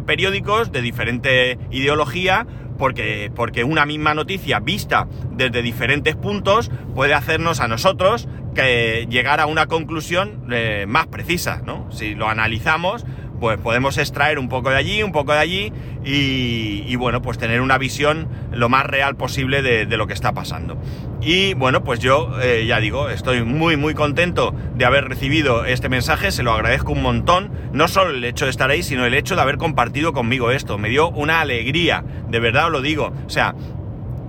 periódicos 0.06 0.72
de 0.72 0.82
diferente 0.82 1.60
ideología, 1.70 2.48
porque, 2.80 3.32
porque 3.34 3.64
una 3.64 3.86
misma 3.86 4.16
noticia 4.16 4.60
vista 4.60 5.08
desde 5.32 5.62
diferentes 5.62 6.16
puntos 6.16 6.72
puede 6.96 7.14
hacernos 7.14 7.60
a 7.60 7.68
nosotros 7.68 8.28
que 8.56 9.06
llegar 9.10 9.40
a 9.40 9.46
una 9.46 9.68
conclusión 9.68 10.48
eh, 10.52 10.86
más 10.88 11.08
precisa, 11.08 11.62
¿no? 11.64 11.92
Si 11.92 12.16
lo 12.16 12.28
analizamos, 12.28 13.06
pues 13.40 13.58
podemos 13.60 13.98
extraer 13.98 14.40
un 14.40 14.50
poco 14.50 14.70
de 14.70 14.78
allí, 14.78 15.04
un 15.04 15.12
poco 15.12 15.34
de 15.34 15.40
allí 15.40 15.74
y, 16.04 16.96
bueno, 16.98 17.22
pues 17.22 17.38
tener 17.38 17.62
una 17.62 17.78
visión 17.78 18.28
lo 18.52 18.70
más 18.70 18.86
real 18.86 19.16
posible 19.16 19.62
de, 19.62 19.86
lo 19.98 20.08
que 20.08 20.14
está 20.14 20.34
pasando. 20.34 20.78
Y 21.22 21.54
bueno, 21.56 21.84
pues 21.84 22.00
yo 22.00 22.40
eh, 22.42 22.66
ya 22.68 22.80
digo, 22.80 23.10
estoy 23.10 23.44
muy 23.44 23.78
muy 23.78 23.94
contento 23.94 24.54
de 24.76 24.86
haber 24.86 25.06
recibido 25.06 25.66
este 25.66 25.90
mensaje, 25.90 26.32
se 26.32 26.44
lo 26.44 26.52
agradezco 26.52 26.92
un 26.92 27.02
montón, 27.02 27.52
no 27.72 27.88
solo 27.88 28.12
el 28.12 28.24
hecho 28.24 28.46
de 28.46 28.52
estar 28.52 28.70
ahí, 28.70 28.84
sino 28.84 29.06
el 29.06 29.14
hecho 29.14 29.36
de 29.36 29.42
haber 29.42 29.58
compartido 29.58 30.14
conmigo 30.14 30.52
esto, 30.52 30.78
me 30.78 30.90
dio 30.90 31.10
una 31.10 31.42
alegría, 31.42 32.04
de 32.28 32.40
verdad 32.40 32.66
os 32.66 32.72
lo 32.72 32.82
digo, 32.82 33.14
o 33.26 33.30
sea, 33.30 33.56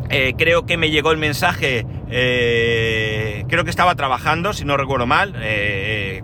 eh, 0.08 0.34
creo 0.38 0.66
que 0.66 0.76
me 0.76 0.90
llegó 0.90 1.10
el 1.10 1.18
mensaje, 1.18 1.84
eh, 2.08 3.44
creo 3.48 3.64
que 3.64 3.70
estaba 3.70 3.96
trabajando, 3.96 4.52
si 4.52 4.64
no 4.64 4.76
recuerdo 4.76 5.06
mal, 5.06 5.34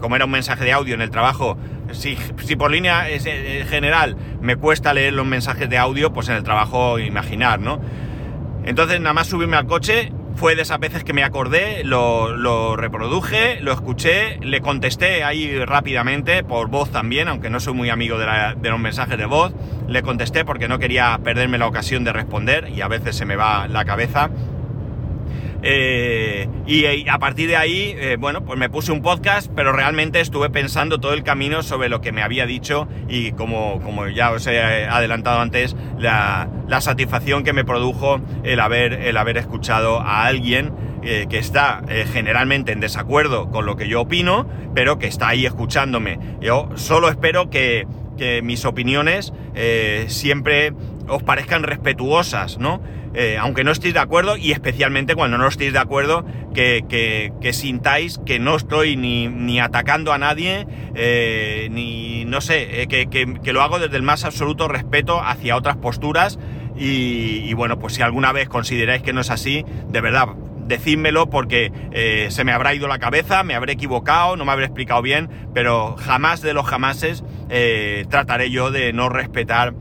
como 0.01 0.17
era 0.17 0.25
un 0.25 0.31
mensaje 0.31 0.65
de 0.65 0.73
audio 0.73 0.95
en 0.95 1.03
el 1.03 1.11
trabajo, 1.11 1.59
si, 1.93 2.17
por 2.57 2.71
línea 2.71 3.07
general 3.69 4.17
me 4.41 4.57
cuesta 4.57 4.93
leer 4.95 5.13
los 5.13 5.27
mensajes 5.27 5.69
de 5.69 5.79
audio, 5.79 6.13
pues 6.13 6.29
en 6.29 6.37
el 6.37 6.43
trabajo 6.43 6.99
imaginar, 6.99 7.61
¿no? 7.61 7.81
Entonces 8.65 9.01
nada 9.01 9.15
más 9.15 9.27
subirme 9.27 9.57
al 9.57 9.67
coche, 9.67 10.13
fue 10.37 10.55
de 10.55 10.63
esas 10.63 10.79
veces 10.79 11.05
que 11.05 11.13
me 11.13 11.25
acordé, 11.25 11.85
lo, 11.85 12.77
reproduje, 12.77 13.61
lo 13.61 13.73
escuché, 13.73 14.39
le 14.41 14.61
contesté 14.61 15.25
ahí 15.25 15.65
rápidamente, 15.65 16.43
por 16.45 16.69
voz 16.69 16.91
también, 16.91 17.29
aunque 17.29 17.51
no 17.51 17.61
soy 17.61 17.75
muy 17.75 17.91
amigo 17.91 18.19
de, 18.19 18.27
de, 18.57 18.71
los 18.71 18.79
mensajes 18.79 19.19
de 19.19 19.27
voz, 19.27 19.53
le 19.89 20.03
contesté 20.03 20.45
porque 20.45 20.69
no 20.69 20.79
quería 20.79 21.19
perderme 21.23 21.59
la 21.59 21.67
ocasión 21.67 22.05
de 22.05 22.13
responder 22.13 22.71
y 22.75 22.81
a 22.81 22.89
veces 22.89 23.17
se 23.17 23.25
me 23.25 23.37
va 23.37 23.69
la 23.69 23.85
cabeza. 23.85 24.31
Eh, 25.63 26.49
y, 26.67 27.09
a 27.09 27.19
partir 27.19 27.49
de 27.49 27.57
ahí, 27.57 27.95
eh, 27.97 28.17
bueno, 28.19 28.45
pues 28.45 28.59
me 28.59 28.69
puse 28.69 28.91
un 28.91 29.01
podcast, 29.01 29.51
pero 29.55 29.73
realmente 29.73 30.21
estuve 30.21 30.51
pensando 30.51 30.99
todo 30.99 31.13
el 31.13 31.23
camino 31.23 31.63
sobre 31.63 31.89
lo 31.89 32.01
que 32.01 32.11
me 32.11 32.23
había 32.23 32.47
dicho 32.47 32.89
y 33.09 33.33
como, 33.33 33.81
como 33.81 34.09
ya 34.09 34.33
os 34.33 34.47
he 34.47 34.61
adelantado 34.61 35.41
antes, 35.41 35.77
la, 35.99 36.49
satisfacción 36.81 37.45
que 37.45 37.53
me 37.53 37.65
produjo 37.65 38.21
el 38.43 38.59
haber, 38.59 38.95
el 38.95 39.17
haber 39.17 39.37
escuchado 39.37 40.01
a 40.01 40.25
alguien 40.25 40.73
eh, 41.03 41.27
que 41.29 41.39
está 41.39 41.83
generalmente 42.13 42.73
en 42.73 42.81
desacuerdo 42.81 43.51
con 43.51 43.67
lo 43.67 43.77
que 43.77 43.87
yo 43.89 44.01
opino, 44.01 44.49
pero 44.75 44.99
que 44.99 45.07
está 45.07 45.29
ahí 45.29 45.47
escuchándome. 45.47 46.19
Yo 46.41 46.71
solo 46.75 47.09
espero 47.09 47.51
que, 47.51 47.87
que 48.17 48.43
mis 48.43 48.65
opiniones 48.65 49.33
siempre 50.09 50.73
os 51.09 51.23
parezcan 51.23 51.63
respetuosas, 51.63 52.59
¿no? 52.59 52.81
Eh, 53.15 53.37
aunque 53.39 53.63
no 53.63 53.73
estéis 53.73 53.95
de 53.95 54.01
acuerdo, 54.01 54.37
y 54.37 54.53
especialmente 54.53 55.15
cuando 55.15 55.37
no 55.37 55.47
estéis 55.47 55.73
de 55.73 55.79
acuerdo, 55.79 56.25
que, 56.55 57.51
sintáis 57.53 58.19
que 58.25 58.39
no 58.39 58.57
estoy 58.57 58.97
ni, 58.97 59.61
atacando 59.61 60.13
a 60.13 60.19
nadie, 60.19 60.67
eh, 60.95 61.69
ni 61.71 62.25
no 62.25 62.41
sé, 62.41 62.83
eh, 62.83 62.87
que, 62.87 63.53
lo 63.53 63.63
hago 63.63 63.79
desde 63.79 63.97
el 63.97 64.03
más 64.03 64.25
absoluto 64.25 64.69
respeto 64.69 65.21
hacia 65.23 65.57
otras 65.57 65.77
posturas. 65.77 66.39
Y, 66.75 67.53
bueno, 67.53 67.79
pues 67.79 67.93
si 67.95 68.03
alguna 68.03 68.33
vez 68.33 68.49
consideráis 68.49 69.03
que 69.03 69.13
no 69.13 69.21
es 69.21 69.31
así, 69.31 69.65
de 69.89 70.01
verdad, 70.01 70.29
decídmelo 70.67 71.29
porque 71.29 71.71
se 72.31 72.45
me 72.45 72.53
habrá 72.53 72.75
ido 72.75 72.89
la 72.89 72.99
cabeza, 72.99 73.43
me 73.45 73.55
habré 73.55 73.75
equivocado, 73.75 74.37
no 74.37 74.47
me 74.47 74.53
habré 74.53 74.65
explicado 74.65 75.03
bien, 75.03 75.29
pero 75.53 75.97
jamás 75.99 76.41
de 76.41 76.55
los 76.55 76.67
jamases 76.67 77.23
trataré 78.09 78.51
yo 78.51 78.71
de 78.71 78.95
no 78.95 79.11
respetar 79.11 79.75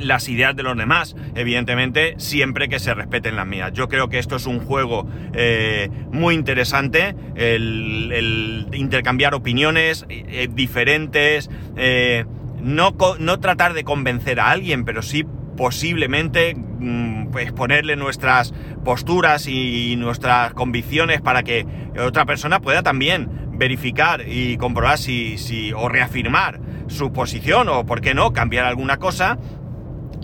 las 0.00 0.28
ideas 0.28 0.54
de 0.56 0.62
los 0.62 0.76
demás, 0.76 1.16
evidentemente, 1.34 2.14
siempre 2.18 2.68
que 2.68 2.78
se 2.78 2.94
respeten 2.94 3.36
las 3.36 3.46
mías. 3.46 3.72
Yo 3.72 3.88
creo 3.88 4.08
que 4.08 4.18
esto 4.18 4.36
es 4.36 4.46
un 4.46 4.60
juego 4.60 5.08
eh, 5.34 5.90
muy 6.10 6.34
interesante, 6.34 7.14
el, 7.36 8.68
intercambiar 8.72 9.34
opiniones 9.34 10.06
eh, 10.08 10.48
diferentes, 10.50 11.50
eh, 11.76 12.24
no, 12.60 12.96
no, 13.18 13.40
tratar 13.40 13.74
de 13.74 13.84
convencer 13.84 14.40
a 14.40 14.50
alguien, 14.50 14.84
pero 14.84 15.02
sí 15.02 15.24
posiblemente 15.56 16.54
mm, 16.54 17.36
exponerle 17.38 17.96
nuestras 17.96 18.54
posturas 18.84 19.46
y 19.48 19.96
nuestras 19.96 20.54
convicciones 20.54 21.20
para 21.20 21.42
que 21.42 21.66
otra 21.98 22.24
persona 22.26 22.60
pueda 22.60 22.82
también 22.82 23.48
verificar 23.58 24.22
y 24.26 24.56
comprobar 24.56 24.98
si, 24.98 25.36
si 25.36 25.72
o 25.72 25.88
reafirmar 25.88 26.60
su 26.86 27.12
posición 27.12 27.68
o, 27.68 27.84
por 27.84 28.00
qué 28.00 28.14
no, 28.14 28.32
cambiar 28.32 28.64
alguna 28.64 28.98
cosa 28.98 29.38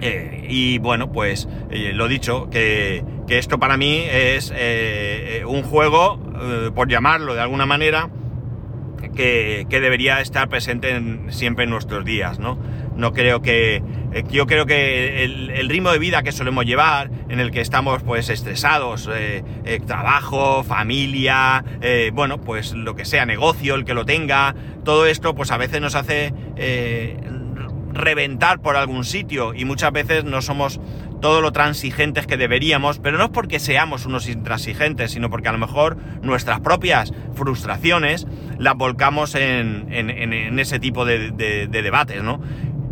eh, 0.01 0.47
y 0.49 0.79
bueno, 0.79 1.13
pues 1.13 1.49
eh, 1.71 1.93
lo 1.95 2.09
dicho, 2.09 2.49
que, 2.51 3.05
esto 3.29 3.59
para 3.59 3.77
mí 3.77 4.05
es 4.11 4.53
eh, 4.55 5.43
un 5.47 5.63
juego, 5.63 6.19
por 6.75 6.89
llamarlo 6.89 7.35
de 7.35 7.41
alguna 7.41 7.67
manera, 7.67 8.11
que, 9.15 9.67
debería 9.71 10.21
estar 10.21 10.49
presente 10.49 11.01
siempre 11.29 11.65
en 11.65 11.71
nuestros 11.71 12.05
días, 12.05 12.39
¿no? 12.39 12.59
No 12.97 13.13
creo 13.13 13.43
que. 13.43 13.83
yo 14.31 14.47
creo 14.47 14.67
que 14.67 15.25
el, 15.25 15.69
ritmo 15.69 15.91
de 15.91 15.99
vida 15.99 16.23
que 16.23 16.33
solemos 16.33 16.65
llevar, 16.65 17.11
en 17.29 17.41
el 17.41 17.51
que 17.51 17.61
estamos 17.61 18.03
pues 18.03 18.29
estresados, 18.29 19.09
trabajo, 19.87 20.63
familia, 20.65 21.65
bueno, 22.13 22.41
pues 22.41 22.73
lo 22.73 22.95
que 22.95 23.05
sea, 23.05 23.27
negocio, 23.27 23.75
el 23.75 23.85
que 23.85 23.95
lo 23.95 24.05
tenga, 24.05 24.55
todo 24.85 25.07
esto, 25.07 25.35
pues 25.35 25.51
a 25.51 25.57
veces 25.57 25.81
nos 25.81 25.95
hace 25.95 26.33
reventar 27.95 28.61
por 28.61 28.77
algún 28.77 29.05
sitio 29.05 29.55
y 29.55 29.65
muchas 29.65 29.93
veces 29.93 30.25
no 30.25 30.43
somos 30.43 30.81
todo 31.21 31.41
lo 31.41 31.53
transigentes 31.53 32.27
que 32.27 32.37
deberíamos, 32.37 32.99
pero 32.99 33.17
no 33.17 33.25
es 33.25 33.31
porque 33.31 33.59
seamos 33.59 34.05
unos 34.05 34.29
intransigentes, 34.29 35.13
sino 35.13 35.31
porque 35.31 35.49
a 35.49 35.53
lo 35.53 35.59
mejor 35.59 35.97
nuestras 36.23 36.61
propias 36.61 37.13
frustraciones 37.35 38.27
las 38.59 38.75
volcamos 38.75 39.35
en, 39.35 40.59
ese 40.59 40.79
tipo 40.79 41.05
de, 41.07 41.31
debates, 41.69 42.23
¿no? 42.23 42.43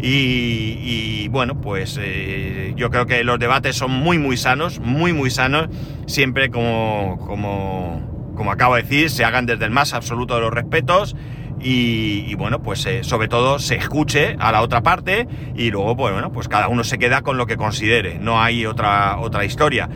Y, 0.01 1.29
bueno, 1.29 1.61
pues 1.61 1.99
eh, 2.01 2.73
yo 2.75 2.91
creo 2.91 3.07
que 3.07 3.23
los 3.23 3.39
debates 3.39 3.77
son 3.77 3.93
muy, 3.93 4.19
muy 4.19 4.37
sanos, 4.37 4.81
muy, 4.81 5.13
muy 5.13 5.31
sanos, 5.31 5.69
siempre 6.07 6.51
como, 6.51 7.19
como, 7.25 8.33
como 8.35 8.51
acabo 8.51 8.75
de 8.77 8.83
decir, 8.83 9.11
se 9.11 9.25
hagan 9.25 9.47
desde 9.47 9.65
el 9.65 9.71
más 9.71 9.93
absoluto 9.95 10.35
de 10.35 10.41
los 10.41 10.53
respetos 10.53 11.15
y, 11.63 12.35
bueno, 12.35 12.63
pues 12.63 12.85
eh, 12.87 13.05
sobre 13.05 13.29
todo 13.29 13.59
se 13.59 13.77
escuche 13.77 14.37
a 14.39 14.51
la 14.51 14.63
otra 14.63 14.83
parte 14.83 15.29
y 15.55 15.71
luego, 15.71 15.97
pues, 15.97 16.13
bueno, 16.13 16.33
pues 16.33 16.49
cada 16.49 16.69
uno 16.69 16.83
se 16.85 16.99
queda 16.99 17.23
con 17.23 17.37
lo 17.37 17.47
que 17.47 17.57
considere, 17.57 18.19
no 18.19 18.43
hay 18.43 18.67
otra, 18.67 19.19
otra 19.19 19.45
historia. 19.45 19.89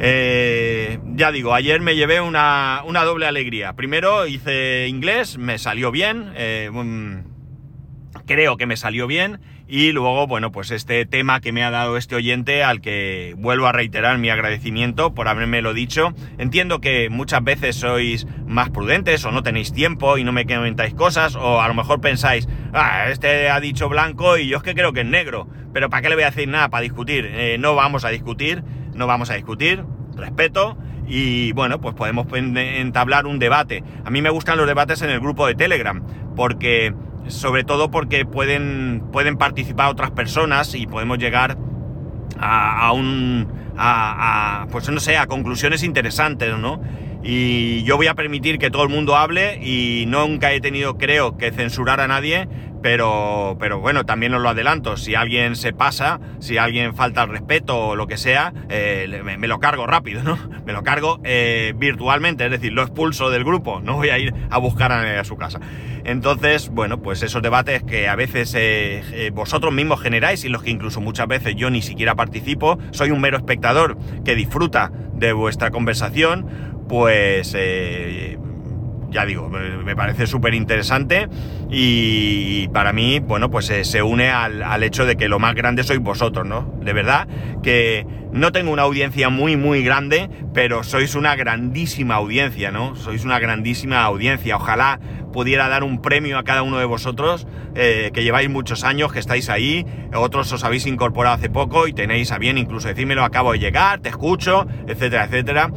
Eh, 0.00 1.00
ya 1.16 1.32
digo, 1.32 1.54
ayer 1.54 1.80
me 1.80 1.96
llevé 1.96 2.20
una, 2.20 2.82
doble 3.04 3.26
alegría. 3.26 3.72
Primero 3.72 4.26
hice 4.26 4.86
inglés, 4.88 5.38
me 5.38 5.58
salió 5.58 5.90
bien, 5.90 6.32
eh, 6.36 6.70
creo 8.26 8.56
que 8.56 8.66
me 8.66 8.76
salió 8.76 9.06
bien, 9.06 9.40
Y 9.70 9.92
luego, 9.92 10.26
bueno, 10.26 10.50
pues 10.50 10.70
este 10.70 11.04
tema 11.04 11.42
que 11.42 11.52
me 11.52 11.62
ha 11.62 11.70
dado 11.70 11.98
este 11.98 12.16
oyente 12.16 12.64
al 12.64 12.80
que 12.80 13.34
vuelvo 13.36 13.66
a 13.66 13.72
reiterar 13.72 14.16
mi 14.16 14.30
agradecimiento 14.30 15.12
por 15.14 15.28
haberme 15.28 15.60
lo 15.60 15.74
dicho. 15.74 16.14
Entiendo 16.38 16.80
que 16.80 17.10
muchas 17.10 17.44
veces 17.44 17.76
sois 17.76 18.26
más 18.46 18.70
prudentes 18.70 19.26
o 19.26 19.30
no 19.30 19.42
tenéis 19.42 19.74
tiempo 19.74 20.16
y 20.16 20.24
no 20.24 20.32
me 20.32 20.46
comentáis 20.46 20.94
cosas 20.94 21.36
o 21.36 21.60
a 21.60 21.68
lo 21.68 21.74
mejor 21.74 22.00
pensáis, 22.00 22.48
ah, 22.72 23.10
este 23.10 23.50
ha 23.50 23.60
dicho 23.60 23.90
blanco 23.90 24.38
y 24.38 24.48
yo 24.48 24.56
es 24.56 24.62
que 24.62 24.74
creo 24.74 24.94
que 24.94 25.00
es 25.00 25.06
negro. 25.06 25.46
Pero 25.74 25.90
¿para 25.90 26.00
qué 26.00 26.08
le 26.08 26.14
voy 26.14 26.24
a 26.24 26.30
decir 26.30 26.48
nada 26.48 26.70
para 26.70 26.80
discutir? 26.80 27.26
Eh, 27.30 27.58
no 27.60 27.74
vamos 27.74 28.06
a 28.06 28.08
discutir, 28.08 28.64
no 28.94 29.06
vamos 29.06 29.28
a 29.28 29.34
discutir, 29.34 29.84
respeto 30.16 30.78
y 31.06 31.52
bueno, 31.52 31.78
pues 31.78 31.94
podemos 31.94 32.26
entablar 32.32 33.26
un 33.26 33.38
debate. 33.38 33.84
A 34.02 34.08
mí 34.08 34.22
me 34.22 34.30
gustan 34.30 34.56
los 34.56 34.66
debates 34.66 35.02
en 35.02 35.10
el 35.10 35.20
grupo 35.20 35.46
de 35.46 35.54
Telegram 35.54 36.02
porque 36.34 36.94
sobre 37.28 37.64
todo 37.64 37.90
porque 37.90 38.24
pueden, 38.24 39.02
pueden 39.12 39.36
participar 39.36 39.90
otras 39.90 40.10
personas 40.10 40.74
y 40.74 40.86
podemos 40.86 41.18
llegar 41.18 41.56
a, 42.38 42.92
un... 42.92 43.48
A, 43.76 44.66
pues 44.70 44.88
no 44.90 45.00
sé, 45.00 45.16
a 45.16 45.26
conclusiones 45.26 45.82
interesantes, 45.82 46.56
¿no? 46.58 46.80
Y 47.22 47.82
yo 47.84 47.96
voy 47.96 48.06
a 48.06 48.14
permitir 48.14 48.58
que 48.58 48.70
todo 48.70 48.84
el 48.84 48.88
mundo 48.88 49.16
hable 49.16 49.58
y 49.62 50.04
nunca 50.06 50.52
he 50.52 50.60
tenido, 50.60 50.98
creo, 50.98 51.36
que 51.36 51.50
censurar 51.50 52.00
a 52.00 52.08
nadie, 52.08 52.48
pero, 52.82 53.56
pero 53.58 53.80
bueno, 53.80 54.04
también 54.04 54.34
os 54.34 54.42
lo 54.42 54.48
adelanto, 54.48 54.96
si 54.96 55.14
alguien 55.14 55.56
se 55.56 55.72
pasa, 55.72 56.20
si 56.38 56.58
alguien 56.58 56.94
falta 56.94 57.22
al 57.22 57.28
respeto 57.28 57.88
o 57.88 57.96
lo 57.96 58.06
que 58.06 58.16
sea, 58.16 58.52
eh, 58.68 59.22
me, 59.38 59.48
lo 59.48 59.58
cargo 59.58 59.86
rápido, 59.86 60.22
¿no? 60.22 60.38
Me 60.68 60.74
lo 60.74 60.82
cargo 60.82 61.18
eh, 61.24 61.72
virtualmente, 61.76 62.44
es 62.44 62.50
decir, 62.50 62.74
lo 62.74 62.82
expulso 62.82 63.30
del 63.30 63.42
grupo, 63.42 63.80
no 63.80 63.96
voy 63.96 64.10
a 64.10 64.18
ir 64.18 64.34
a 64.50 64.58
buscar 64.58 64.92
a, 64.92 65.24
su 65.24 65.36
casa. 65.36 65.60
Entonces, 66.04 66.68
bueno, 66.68 67.00
pues 67.00 67.22
esos 67.22 67.40
debates 67.40 67.82
que 67.82 68.06
a 68.06 68.16
veces 68.16 68.52
eh, 68.54 69.30
vosotros 69.32 69.72
mismos 69.72 70.02
generáis 70.02 70.44
y 70.44 70.50
los 70.50 70.62
que 70.62 70.70
incluso 70.70 71.00
muchas 71.00 71.26
veces 71.26 71.54
yo 71.56 71.70
ni 71.70 71.80
siquiera 71.80 72.16
participo, 72.16 72.78
soy 72.90 73.10
un 73.12 73.20
mero 73.22 73.38
espectador 73.38 73.96
que 74.26 74.34
disfruta 74.34 74.92
de 75.14 75.32
vuestra 75.32 75.70
conversación, 75.70 76.46
pues 76.86 77.54
ya 79.10 79.24
digo, 79.24 79.48
me 79.48 79.96
parece 79.96 80.26
súper 80.26 80.54
interesante 80.54 81.28
y 81.70 82.68
para 82.68 82.92
mí, 82.92 83.20
bueno, 83.20 83.50
pues 83.50 83.68
eh, 83.70 83.84
se 83.84 84.02
une 84.02 84.30
al, 84.30 84.82
hecho 84.82 85.04
de 85.04 85.16
que 85.16 85.28
lo 85.28 85.38
más 85.38 85.54
grande 85.54 85.82
sois 85.82 86.00
vosotros, 86.00 86.46
¿no? 86.46 86.74
De 86.80 86.92
verdad 86.92 87.28
que 87.62 88.06
no 88.32 88.52
tengo 88.52 88.72
una 88.72 88.82
audiencia 88.82 89.28
muy, 89.28 89.56
muy 89.56 89.82
grande, 89.82 90.30
pero 90.54 90.82
sois 90.82 91.14
una 91.14 91.36
grandísima 91.36 92.14
audiencia, 92.14 92.70
¿no? 92.70 92.94
Sois 92.96 93.24
una 93.24 93.38
grandísima 93.38 94.02
audiencia. 94.02 94.56
Ojalá 94.56 95.00
pudiera 95.32 95.68
dar 95.68 95.84
un 95.84 96.00
premio 96.00 96.38
a 96.38 96.44
cada 96.44 96.62
uno 96.62 96.78
de 96.78 96.84
vosotros, 96.86 97.46
eh, 97.74 98.10
que 98.14 98.22
lleváis 98.22 98.48
muchos 98.48 98.84
años, 98.84 99.12
que 99.12 99.18
estáis 99.18 99.50
ahí, 99.50 99.84
otros 100.14 100.50
os 100.52 100.64
habéis 100.64 100.86
incorporado 100.86 101.36
hace 101.36 101.50
poco 101.50 101.86
y 101.86 101.92
tenéis 101.92 102.32
a 102.32 102.38
bien 102.38 102.56
incluso 102.56 102.88
decírmelo, 102.88 103.24
acabo 103.24 103.52
de 103.52 103.58
llegar, 103.58 104.00
te 104.00 104.08
escucho, 104.08 104.66
etcétera, 104.86 105.24
etcétera. 105.24 105.70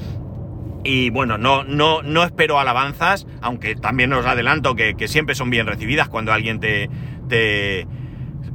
Y 0.83 1.09
bueno, 1.11 1.37
no, 1.37 1.63
no, 1.63 2.01
no 2.01 2.23
espero 2.23 2.59
alabanzas, 2.59 3.27
aunque 3.41 3.75
también 3.75 4.11
os 4.13 4.25
adelanto 4.25 4.75
que, 4.75 4.95
siempre 5.07 5.35
son 5.35 5.49
bien 5.49 5.67
recibidas 5.67 6.09
cuando 6.09 6.33
alguien 6.33 6.59
te, 6.59 6.89
te, 7.29 7.85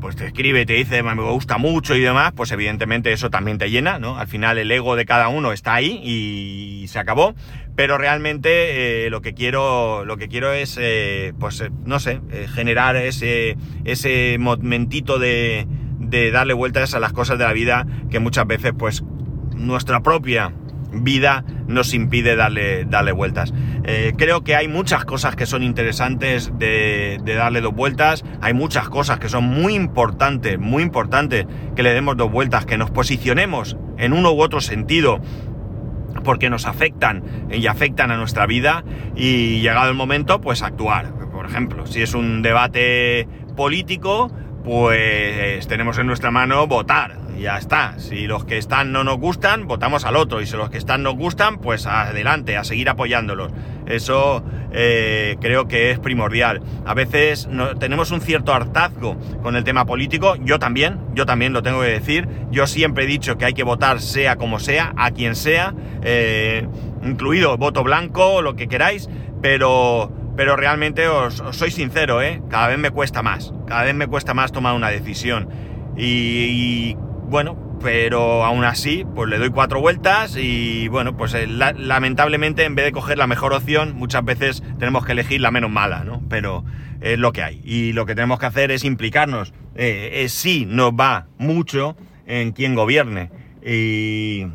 pues 0.00 0.16
te 0.16 0.26
escribe, 0.26 0.66
te 0.66 0.72
dice 0.72 1.02
me 1.02 1.14
gusta 1.14 1.58
mucho 1.58 1.94
y 1.94 2.00
demás, 2.00 2.32
pues 2.34 2.50
evidentemente 2.50 3.12
eso 3.12 3.30
también 3.30 3.58
te 3.58 3.70
llena, 3.70 3.98
¿no? 3.98 4.18
Al 4.18 4.26
final 4.26 4.58
el 4.58 4.70
ego 4.72 4.96
de 4.96 5.04
cada 5.04 5.28
uno 5.28 5.52
está 5.52 5.74
ahí 5.74 6.00
y 6.02 6.88
se 6.88 6.98
acabó. 6.98 7.34
Pero 7.76 7.98
realmente 7.98 9.06
eh, 9.06 9.10
lo 9.10 9.20
que 9.20 9.34
quiero, 9.34 10.06
lo 10.06 10.16
que 10.16 10.28
quiero 10.28 10.52
es, 10.52 10.78
eh, 10.80 11.34
pues 11.38 11.60
eh, 11.60 11.70
no 11.84 12.00
sé, 12.00 12.20
generar 12.54 12.96
ese, 12.96 13.58
ese 13.84 14.38
momentito 14.40 15.18
de, 15.18 15.66
de 15.98 16.30
darle 16.30 16.54
vueltas 16.54 16.94
a 16.94 17.00
las 17.00 17.12
cosas 17.12 17.38
de 17.38 17.44
la 17.44 17.52
vida 17.52 17.86
que 18.10 18.18
muchas 18.18 18.46
veces, 18.46 18.72
pues, 18.76 19.04
nuestra 19.54 20.00
propia 20.00 20.52
vida 21.04 21.44
nos 21.66 21.94
impide 21.94 22.36
darle, 22.36 22.84
darle 22.84 23.12
vueltas. 23.12 23.52
Eh, 23.84 24.12
creo 24.16 24.42
que 24.42 24.56
hay 24.56 24.68
muchas 24.68 25.04
cosas 25.04 25.36
que 25.36 25.46
son 25.46 25.62
interesantes 25.62 26.52
de, 26.58 27.20
darle 27.24 27.60
dos 27.60 27.74
vueltas, 27.74 28.24
hay 28.40 28.54
muchas 28.54 28.88
cosas 28.88 29.18
que 29.18 29.28
son 29.28 29.44
muy 29.44 29.74
importantes, 29.74 30.58
muy 30.58 30.82
importantes 30.82 31.46
que 31.74 31.82
le 31.82 31.92
demos 31.92 32.16
dos 32.16 32.30
vueltas, 32.30 32.66
que 32.66 32.78
nos 32.78 32.90
posicionemos 32.90 33.76
en 33.98 34.12
uno 34.12 34.32
u 34.32 34.40
otro 34.40 34.60
sentido 34.60 35.20
porque 36.24 36.50
nos 36.50 36.66
afectan 36.66 37.22
y 37.52 37.66
afectan 37.66 38.10
a 38.10 38.16
nuestra 38.16 38.46
vida 38.46 38.84
y 39.14 39.60
llegado 39.60 39.88
el 39.88 39.96
momento 39.96 40.40
pues 40.40 40.62
actuar. 40.62 41.12
Por 41.32 41.46
ejemplo, 41.46 41.86
si 41.86 42.02
es 42.02 42.14
un 42.14 42.42
debate 42.42 43.28
político, 43.54 44.32
pues 44.64 45.66
tenemos 45.68 45.98
en 45.98 46.06
nuestra 46.08 46.30
mano 46.30 46.66
votar 46.66 47.25
ya 47.38 47.58
está. 47.58 47.98
Si 47.98 48.26
los 48.26 48.44
que 48.44 48.58
están 48.58 48.92
no 48.92 49.04
nos 49.04 49.18
gustan, 49.18 49.66
votamos 49.66 50.04
al 50.04 50.16
otro. 50.16 50.40
Y 50.40 50.46
si 50.46 50.56
los 50.56 50.70
que 50.70 50.78
están 50.78 51.02
nos 51.02 51.14
gustan, 51.16 51.58
pues 51.58 51.86
adelante, 51.86 52.56
a 52.56 52.64
seguir 52.64 52.88
apoyándolos. 52.88 53.52
Eso 53.86 54.42
eh, 54.72 55.36
creo 55.40 55.68
que 55.68 55.90
es 55.90 55.98
primordial. 55.98 56.62
A 56.84 56.94
veces 56.94 57.48
tenemos 57.78 58.10
un 58.10 58.20
cierto 58.20 58.52
hartazgo 58.52 59.16
con 59.42 59.56
el 59.56 59.64
tema 59.64 59.84
político. 59.86 60.36
Yo 60.36 60.58
también, 60.58 60.98
yo 61.14 61.26
también 61.26 61.52
lo 61.52 61.62
tengo 61.62 61.80
que 61.80 61.88
decir. 61.88 62.28
Yo 62.50 62.66
siempre 62.66 63.04
he 63.04 63.06
dicho 63.06 63.38
que 63.38 63.44
hay 63.44 63.54
que 63.54 63.62
votar 63.62 64.00
sea 64.00 64.36
como 64.36 64.58
sea, 64.58 64.92
a 64.96 65.10
quien 65.10 65.34
sea, 65.36 65.74
eh, 66.02 66.66
incluido 67.02 67.56
voto 67.56 67.82
blanco, 67.84 68.42
lo 68.42 68.56
que 68.56 68.68
queráis, 68.68 69.08
pero... 69.42 70.12
Pero 70.36 70.54
realmente 70.54 71.08
os, 71.08 71.42
soy 71.52 71.70
sincero, 71.70 72.20
¿eh? 72.20 72.42
Cada 72.50 72.68
vez 72.68 72.76
me 72.76 72.90
cuesta 72.90 73.22
más. 73.22 73.54
Cada 73.66 73.84
vez 73.84 73.94
me 73.94 74.06
cuesta 74.06 74.34
más 74.34 74.52
tomar 74.52 74.74
una 74.74 74.90
decisión. 74.90 75.48
y 75.96 76.94
bueno, 77.28 77.78
pero 77.82 78.44
aún 78.44 78.64
así, 78.64 79.04
pues 79.14 79.28
le 79.28 79.38
doy 79.38 79.50
cuatro 79.50 79.80
vueltas 79.80 80.36
y 80.36 80.88
bueno, 80.88 81.16
pues 81.16 81.34
eh, 81.34 81.46
lamentablemente 81.46 82.64
en 82.64 82.74
vez 82.74 82.86
de 82.86 82.92
coger 82.92 83.18
la 83.18 83.26
mejor 83.26 83.52
opción, 83.52 83.94
muchas 83.96 84.24
veces 84.24 84.62
tenemos 84.78 85.04
que 85.04 85.12
elegir 85.12 85.40
la 85.40 85.50
menos 85.50 85.70
mala, 85.70 86.04
¿no? 86.04 86.22
Pero 86.28 86.64
es 87.00 87.18
lo 87.18 87.32
que 87.32 87.42
hay. 87.42 87.60
Y 87.64 87.92
lo 87.92 88.06
que 88.06 88.14
tenemos 88.14 88.38
que 88.38 88.46
hacer 88.46 88.70
es 88.70 88.84
implicarnos. 88.84 89.52
Eh, 89.74 90.26
sí 90.28 90.66
nos 90.66 90.92
va 90.92 91.26
mucho 91.38 91.96
en 92.26 92.52
quien 92.52 92.74
gobierne. 92.74 93.30
Y, 93.64 94.46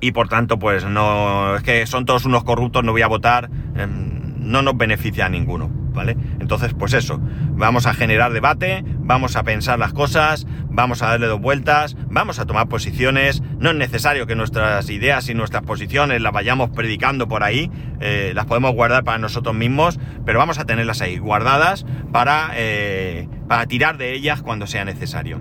y 0.00 0.12
por 0.12 0.28
tanto, 0.28 0.58
pues 0.58 0.84
no, 0.84 1.56
es 1.56 1.62
que 1.62 1.86
son 1.86 2.04
todos 2.04 2.24
unos 2.24 2.44
corruptos, 2.44 2.84
no 2.84 2.92
voy 2.92 3.02
a 3.02 3.06
votar, 3.06 3.50
em, 3.76 4.34
no 4.38 4.62
nos 4.62 4.76
beneficia 4.76 5.26
a 5.26 5.28
ninguno. 5.28 5.70
¿vale? 5.92 6.16
Entonces, 6.38 6.74
pues 6.74 6.92
eso, 6.92 7.20
vamos 7.20 7.86
a 7.86 7.94
generar 7.94 8.32
debate, 8.32 8.84
vamos 8.98 9.36
a 9.36 9.42
pensar 9.42 9.78
las 9.78 9.92
cosas, 9.92 10.46
vamos 10.80 11.02
a 11.02 11.08
darle 11.08 11.26
dos 11.26 11.40
vueltas, 11.40 11.94
vamos 12.08 12.38
a 12.38 12.46
tomar 12.46 12.68
posiciones, 12.68 13.42
no 13.58 13.70
es 13.70 13.76
necesario 13.76 14.26
que 14.26 14.34
nuestras 14.34 14.88
ideas 14.88 15.28
y 15.28 15.34
nuestras 15.34 15.62
posiciones 15.62 16.22
las 16.22 16.32
vayamos 16.32 16.70
predicando 16.70 17.28
por 17.28 17.42
ahí, 17.42 17.70
eh, 18.00 18.32
las 18.34 18.46
podemos 18.46 18.72
guardar 18.72 19.04
para 19.04 19.18
nosotros 19.18 19.54
mismos, 19.54 20.00
pero 20.24 20.38
vamos 20.38 20.58
a 20.58 20.64
tenerlas 20.64 21.02
ahí 21.02 21.18
guardadas 21.18 21.84
para, 22.12 22.52
eh, 22.54 23.28
para 23.46 23.66
tirar 23.66 23.98
de 23.98 24.14
ellas 24.14 24.40
cuando 24.40 24.66
sea 24.66 24.86
necesario. 24.86 25.40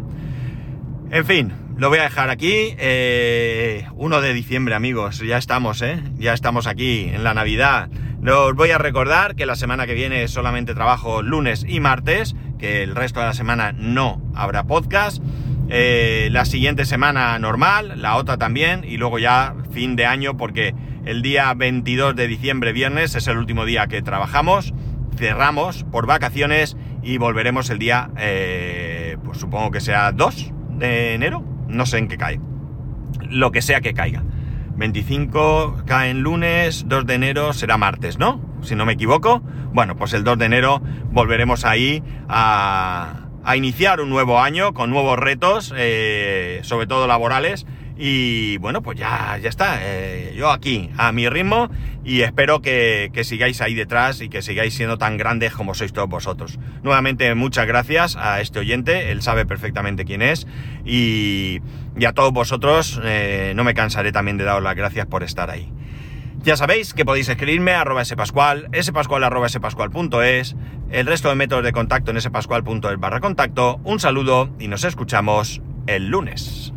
En 1.10 1.26
fin, 1.26 1.54
lo 1.80 1.88
voy 1.88 2.00
a 2.00 2.04
dejar 2.04 2.30
aquí. 2.30 2.74
1 2.74 2.78
eh, 2.80 3.86
de 4.22 4.34
diciembre, 4.34 4.76
amigos. 4.76 5.20
Ya 5.20 5.38
estamos, 5.38 5.82
¿eh? 5.82 6.04
Ya 6.18 6.34
estamos 6.34 6.68
aquí 6.68 7.10
en 7.14 7.24
la 7.24 7.34
Navidad. 7.34 7.90
Os 8.22 8.54
voy 8.54 8.72
a 8.72 8.78
recordar 8.78 9.36
que 9.36 9.46
la 9.46 9.56
semana 9.56 9.88
que 9.88 9.94
viene 9.94 10.28
solamente 10.28 10.76
trabajo 10.76 11.22
lunes 11.22 11.66
y 11.66 11.80
martes, 11.80 12.36
que 12.60 12.84
el 12.84 12.96
resto 12.96 13.22
de 13.22 13.28
la 13.28 13.34
semana 13.34 13.72
no 13.72 14.22
habrá 14.36 14.66
podcast. 14.66 15.24
Eh, 15.70 16.28
la 16.32 16.44
siguiente 16.44 16.84
semana 16.84 17.40
normal, 17.40 17.94
la 18.02 18.18
otra 18.18 18.38
también, 18.38 18.84
y 18.84 18.98
luego 18.98 19.18
ya 19.18 19.56
fin 19.72 19.96
de 19.96 20.06
año, 20.06 20.36
porque 20.36 20.76
el 21.06 21.22
día 21.22 21.54
22 21.54 22.14
de 22.14 22.28
diciembre, 22.28 22.74
viernes, 22.74 23.16
es 23.16 23.28
el 23.28 23.38
último 23.38 23.64
día 23.64 23.88
que 23.88 24.02
trabajamos. 24.02 24.74
Cerramos 25.16 25.86
por 25.86 26.08
vacaciones 26.08 26.76
y 27.04 27.18
volveremos 27.20 27.70
el 27.70 27.80
día, 27.80 28.10
eh, 28.18 29.18
pues 29.24 29.38
supongo 29.38 29.72
que 29.72 29.80
sea 29.80 30.12
2 30.12 30.52
de 30.78 31.14
enero, 31.14 31.49
no 31.70 31.86
sé 31.86 32.00
en 32.00 32.08
qué 32.08 32.18
cae. 32.18 32.40
Lo 33.30 33.52
que 33.52 33.62
sea 33.62 33.82
que 33.82 33.94
caiga. 33.94 34.24
25 34.76 35.84
cae 35.86 36.10
en 36.10 36.22
lunes, 36.22 36.86
2 36.88 37.06
de 37.06 37.14
enero 37.14 37.54
será 37.54 37.78
martes, 37.78 38.18
¿no? 38.18 38.42
Si 38.62 38.76
no 38.76 38.86
me 38.86 38.94
equivoco. 38.94 39.42
Bueno, 39.74 39.96
pues 39.96 40.14
el 40.14 40.24
2 40.24 40.38
de 40.38 40.46
enero 40.46 40.82
volveremos 41.12 41.66
ahí 41.66 42.04
a, 42.28 43.26
iniciar 43.56 44.00
un 44.00 44.10
nuevo 44.10 44.40
año 44.40 44.74
con 44.74 44.90
nuevos 44.90 45.18
retos, 45.18 45.74
eh, 45.76 46.60
sobre 46.64 46.88
todo 46.88 47.08
laborales. 47.08 47.66
Y 48.02 48.58
bueno, 48.60 48.82
pues 48.82 48.98
ya, 48.98 49.38
ya 49.44 49.50
está. 49.50 49.80
Eh, 49.82 50.34
yo 50.34 50.50
aquí, 50.52 50.90
a 50.98 51.12
mi 51.12 51.28
ritmo, 51.28 51.70
y 52.06 52.22
espero 52.22 52.62
que, 52.62 53.12
que, 53.12 53.26
sigáis 53.26 53.60
ahí 53.60 53.76
detrás 53.76 54.22
y 54.22 54.30
que 54.30 54.42
sigáis 54.42 54.74
siendo 54.74 54.98
tan 54.98 55.18
grandes 55.18 55.52
como 55.52 55.74
sois 55.74 55.92
todos 55.92 56.08
vosotros. 56.08 56.60
Nuevamente, 56.82 57.36
muchas 57.36 57.68
gracias 57.68 58.16
a 58.16 58.40
este 58.40 58.60
oyente, 58.60 59.12
él 59.12 59.22
sabe 59.22 59.46
perfectamente 59.46 60.06
quién 60.06 60.22
es, 60.22 60.48
y, 60.86 61.60
y 61.98 62.06
a 62.06 62.14
todos 62.14 62.32
vosotros 62.32 63.02
eh, 63.04 63.52
no 63.54 63.66
me 63.66 63.74
cansaré 63.74 64.14
también 64.14 64.38
de 64.38 64.46
daros 64.46 64.64
las 64.64 64.76
gracias 64.76 65.06
por 65.06 65.24
estar 65.24 65.50
ahí. 65.50 65.70
Ya 66.42 66.56
sabéis 66.56 66.94
que 66.94 67.04
podéis 67.04 67.28
escribirme 67.28 67.74
a 67.74 67.82
arroba 67.82 68.06
spascual, 68.06 68.70
spascual 68.82 69.26
arroba 69.26 69.50
spascual.es, 69.50 70.56
el 70.90 71.06
resto 71.06 71.28
de 71.28 71.36
métodos 71.36 71.66
de 71.66 71.74
contacto 71.74 72.12
en 72.12 72.22
spascual.es 72.22 72.98
barra 72.98 73.20
contacto. 73.20 73.82
Un 73.84 74.00
saludo 74.00 74.50
y 74.58 74.70
nos 74.70 74.86
escuchamos 74.86 75.62
el 75.86 76.08
lunes. 76.08 76.72